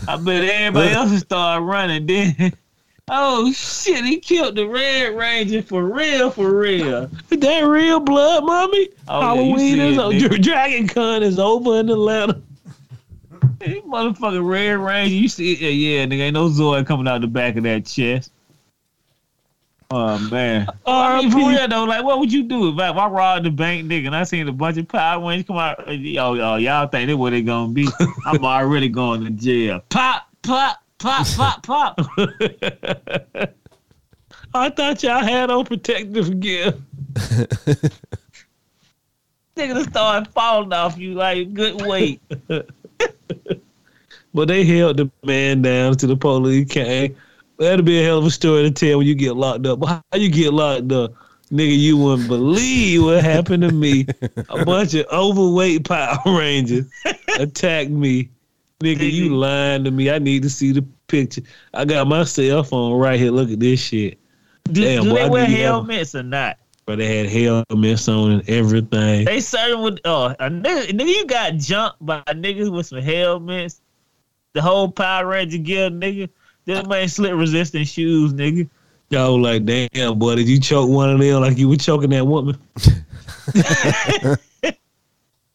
[0.07, 2.05] I bet everybody else will start running.
[2.05, 2.53] Then,
[3.09, 7.09] oh shit, he killed the Red Ranger for real, for real.
[7.29, 8.89] is that real blood, mommy?
[9.07, 10.13] Oh, Halloween see is it, over.
[10.13, 10.43] nigga.
[10.43, 12.41] Dragon Con is over in Atlanta.
[13.61, 15.55] Hey, motherfucking Red Ranger, you see?
[15.55, 18.31] Yeah, yeah, nigga, ain't no Zoid coming out the back of that chest.
[19.93, 20.67] Oh man.
[20.85, 21.57] Oh, I mean, for R.I.P.
[21.57, 24.05] real though, like, what would you do if I, if I robbed the bank, nigga,
[24.07, 25.83] and I seen a bunch of Power Rangers come out?
[25.87, 27.89] Oh, oh, y'all think they what they gonna be?
[28.25, 29.83] I'm already going to jail.
[29.89, 31.99] Pop, pop, pop, pop, pop.
[34.53, 36.73] I thought y'all had on protective gear.
[39.57, 42.21] Nigga start falling off you like good weight.
[44.33, 47.17] But they held the man down to the police came.
[47.61, 49.79] That'll be a hell of a story to tell when you get locked up.
[49.79, 51.13] But how you get locked up?
[51.51, 54.07] Nigga, you wouldn't believe what happened to me.
[54.49, 56.89] A bunch of overweight Power Rangers
[57.37, 58.31] attacked me.
[58.79, 60.09] Nigga, you lying to me.
[60.09, 61.43] I need to see the picture.
[61.71, 63.29] I got my cell phone right here.
[63.29, 64.17] Look at this shit.
[64.63, 66.57] Do, Damn, do boy, they wear helmets or not?
[66.87, 69.25] But they had helmets on and everything.
[69.25, 73.81] They certain with oh a nigga, nigga you got jumped by niggas with some helmets,
[74.53, 76.27] the whole Power Ranger gear, nigga.
[76.65, 78.69] This man slip resistant shoes, nigga.
[79.09, 82.25] Y'all like, damn, boy, did you choke one of them like you were choking that
[82.25, 82.57] woman?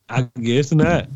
[0.08, 1.08] I guess not.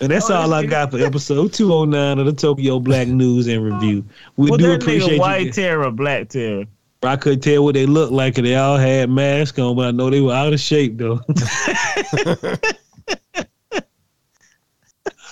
[0.00, 3.62] And that's Oh, all I got for episode 209 of the Tokyo Black News and
[3.62, 4.04] Review.
[4.36, 5.20] We Well, do appreciate nigga you.
[5.20, 6.64] white terror, black terror.
[7.02, 9.90] I couldn't tell what they looked like, and they all had masks on, but I
[9.92, 11.20] know they were out of shape, though.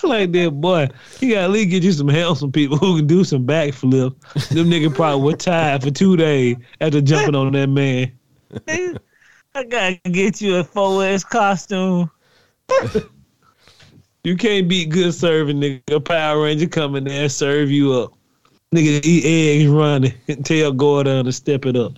[0.09, 0.89] like that, boy.
[1.19, 3.45] You got to at least get you some help, some people who can do some
[3.45, 4.19] backflip.
[4.49, 8.11] Them nigga probably were tired for two days after jumping on that man.
[9.55, 12.11] I gotta get you a 4S costume.
[14.25, 15.95] You can't beat good serving, nigga.
[15.95, 18.13] A Power Ranger coming there and serve you up.
[18.73, 21.93] Nigga eat eggs running and tell Zordon to step it up.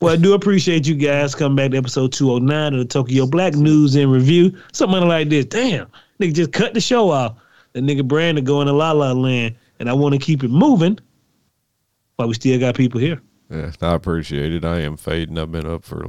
[0.00, 3.54] Well, I do appreciate you guys coming back to episode 209 of the Tokyo Black
[3.54, 4.56] News and Review.
[4.72, 5.46] Something like this.
[5.46, 5.88] Damn,
[6.20, 7.36] nigga just cut the show off.
[7.72, 10.98] The nigga Brandon going to La La Land, and I want to keep it moving,
[12.16, 13.20] but we still got people here.
[13.50, 14.64] Yeah, I appreciate it.
[14.64, 15.38] I am fading.
[15.38, 16.04] I've been up for.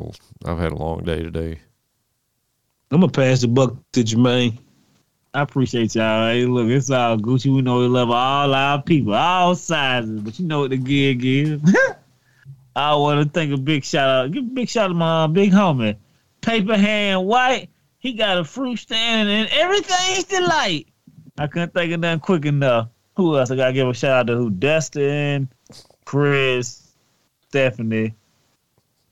[0.45, 1.59] I've had a long day today.
[2.91, 4.57] I'm gonna pass the buck to Jermaine.
[5.33, 6.27] I appreciate y'all.
[6.27, 7.55] Hey, look, it's all Gucci.
[7.55, 11.23] We know we love all our people, all sizes, but you know what the gig
[11.23, 11.61] is.
[12.75, 14.31] I want to thank a big shout out.
[14.31, 15.95] Give a big shout out to my uh, big homie,
[16.41, 17.69] Paper Hand White.
[17.99, 20.87] He got a fruit stand and everything's delight.
[21.41, 22.89] I couldn't think of nothing quick enough.
[23.17, 23.49] Who else?
[23.49, 24.51] I gotta give a shout out to who?
[24.51, 25.49] Dustin,
[26.05, 26.91] Chris,
[27.49, 28.13] Stephanie,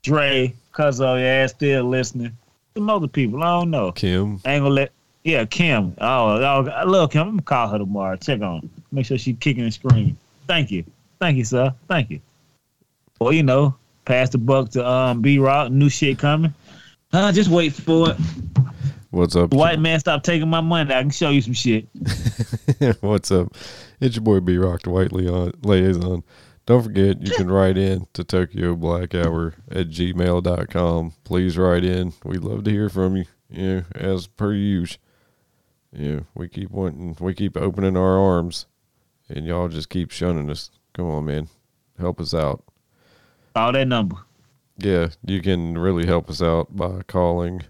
[0.04, 2.36] Dre, cuz oh yeah, still listening.
[2.76, 3.90] Some other people, I don't know.
[3.90, 4.92] Kim, I ain't gonna let.
[5.24, 5.96] Yeah, Kim.
[6.00, 7.22] Oh, oh, I love Kim.
[7.22, 8.14] I'm gonna call her tomorrow.
[8.14, 8.60] Check on.
[8.60, 8.68] her.
[8.92, 10.16] Make sure she's kicking and screaming.
[10.46, 10.84] Thank you,
[11.18, 11.74] thank you, sir.
[11.88, 12.20] Thank you.
[13.18, 13.74] Well, you know,
[14.04, 15.72] pass the buck to um B Rock.
[15.72, 16.54] New shit coming.
[17.12, 18.16] Uh, just wait for it.
[19.10, 19.52] What's up?
[19.52, 20.94] White man, stop taking my money.
[20.94, 21.88] I can show you some shit.
[23.00, 23.54] What's up?
[24.00, 26.24] It's your boy B Rock, the White Leon, Liaison.
[26.66, 31.12] Don't forget, you can write in to Tokyo Black Hour at gmail.com.
[31.24, 32.12] Please write in.
[32.24, 35.00] We'd love to hear from you, you know, as per usual.
[35.92, 38.66] Yeah, we keep wanting, we keep opening our arms,
[39.28, 40.70] and y'all just keep shunning us.
[40.92, 41.48] Come on, man.
[41.98, 42.62] Help us out.
[43.54, 44.16] Call that number.
[44.78, 47.62] Yeah, you can really help us out by calling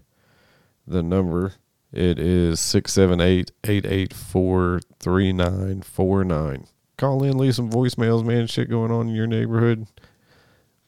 [0.87, 1.53] the number.
[1.91, 6.67] It is 678 884 3949.
[6.97, 8.47] Call in, leave some voicemails, man.
[8.47, 9.87] Shit going on in your neighborhood.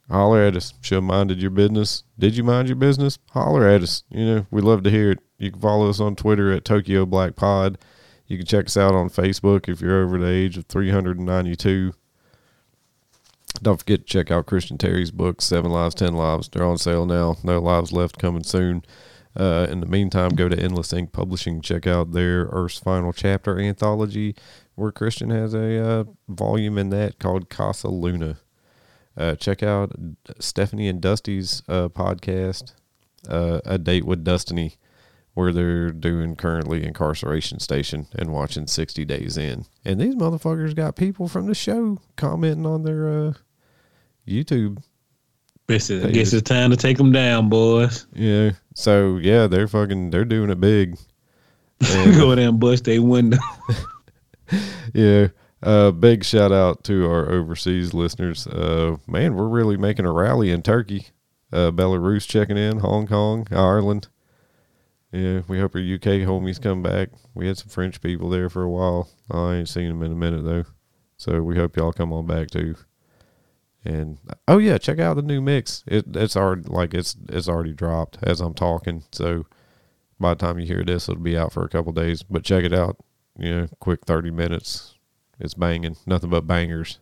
[0.10, 0.74] Holler at us.
[0.82, 2.04] Should have minded your business.
[2.20, 3.18] Did you mind your business?
[3.32, 4.04] Holler at us.
[4.10, 5.20] You know, we love to hear it.
[5.38, 7.78] You can follow us on Twitter at Tokyo Black Pod.
[8.28, 11.94] You can check us out on Facebook if you're over the age of 392.
[13.62, 16.50] Don't forget to check out Christian Terry's book, Seven Lives, Ten Lives.
[16.50, 17.38] They're on sale now.
[17.44, 18.84] No lives left coming soon.
[19.36, 21.62] Uh, in the meantime, go to Endless Ink Publishing.
[21.62, 24.36] Check out their Earth's Final Chapter anthology,
[24.76, 28.38] where Christian has a uh, volume in that called Casa Luna.
[29.16, 29.92] Uh, check out
[30.40, 32.74] Stephanie and Dusty's uh, podcast,
[33.28, 34.76] uh, A Date with Destiny,
[35.34, 39.66] where they're doing currently incarceration station and watching 60 Days In.
[39.86, 43.34] And these motherfuckers got people from the show commenting on their uh,
[44.28, 44.84] YouTube.
[46.04, 48.06] It, guess it's time to take them down, boys.
[48.14, 48.52] Yeah.
[48.74, 50.98] So yeah, they're fucking they're doing it big.
[51.84, 53.38] Go and bust their window.
[54.94, 55.28] yeah.
[55.62, 58.46] Uh, big shout out to our overseas listeners.
[58.48, 61.08] Uh, man, we're really making a rally in Turkey,
[61.54, 64.10] uh, Belarus checking in, Hong Kong, Ireland.
[65.14, 67.10] Yeah, we hope our UK homies come back.
[67.34, 69.10] We had some French people there for a while.
[69.32, 70.66] I ain't seen them in a minute though,
[71.16, 72.76] so we hope y'all come on back too.
[73.86, 74.18] And
[74.48, 75.84] oh yeah, check out the new mix.
[75.88, 79.04] It it's already like it's it's already dropped as I'm talking.
[79.12, 79.46] So
[80.20, 82.24] by the time you hear this, it'll be out for a couple days.
[82.24, 82.98] But check it out.
[83.38, 84.96] You know, quick thirty minutes.
[85.40, 85.98] It's banging.
[86.06, 87.00] Nothing but bangers.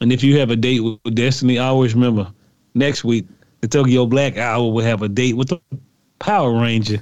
[0.00, 2.32] And if you have a date with Destiny, always remember
[2.74, 3.26] next week
[3.60, 5.60] the Tokyo Black Hour will have a date with the
[6.18, 6.98] Power Ranger.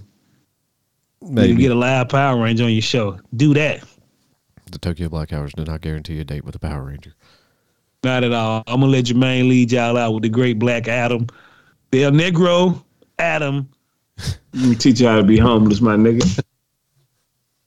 [1.21, 3.19] Maybe Maybe get a live Power Ranger on your show.
[3.37, 3.85] Do that.
[4.73, 7.15] The Tokyo Black Hours did not guarantee a date with a Power Ranger.
[8.05, 8.65] Not at all.
[8.67, 11.29] I'm gonna let Jermaine lead y'all out with the great Black Adam,
[11.91, 12.83] the El Negro
[13.19, 13.69] Adam.
[14.53, 16.43] Let me teach you how to be homeless, my nigga.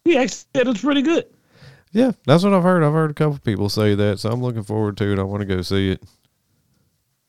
[0.04, 1.26] He actually said it's pretty good.
[1.92, 2.84] Yeah, that's what I've heard.
[2.84, 5.20] I've heard a couple people say that, so I'm looking forward to it.
[5.20, 6.04] I want to go see it.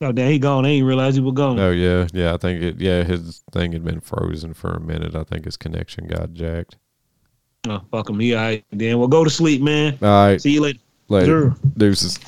[0.01, 0.65] Oh damn, he gone.
[0.65, 1.57] I ain't realize he was gone.
[1.59, 2.33] Oh yeah, yeah.
[2.33, 2.79] I think it.
[2.79, 5.15] Yeah, his thing had been frozen for a minute.
[5.15, 6.77] I think his connection got jacked.
[7.67, 8.19] Oh, fuck him.
[8.19, 8.65] He all right.
[8.71, 9.97] Then we'll go to sleep, man.
[10.01, 10.79] All right, See you later.
[11.09, 11.25] later.
[11.25, 11.55] Sure.
[11.77, 12.19] Deuces.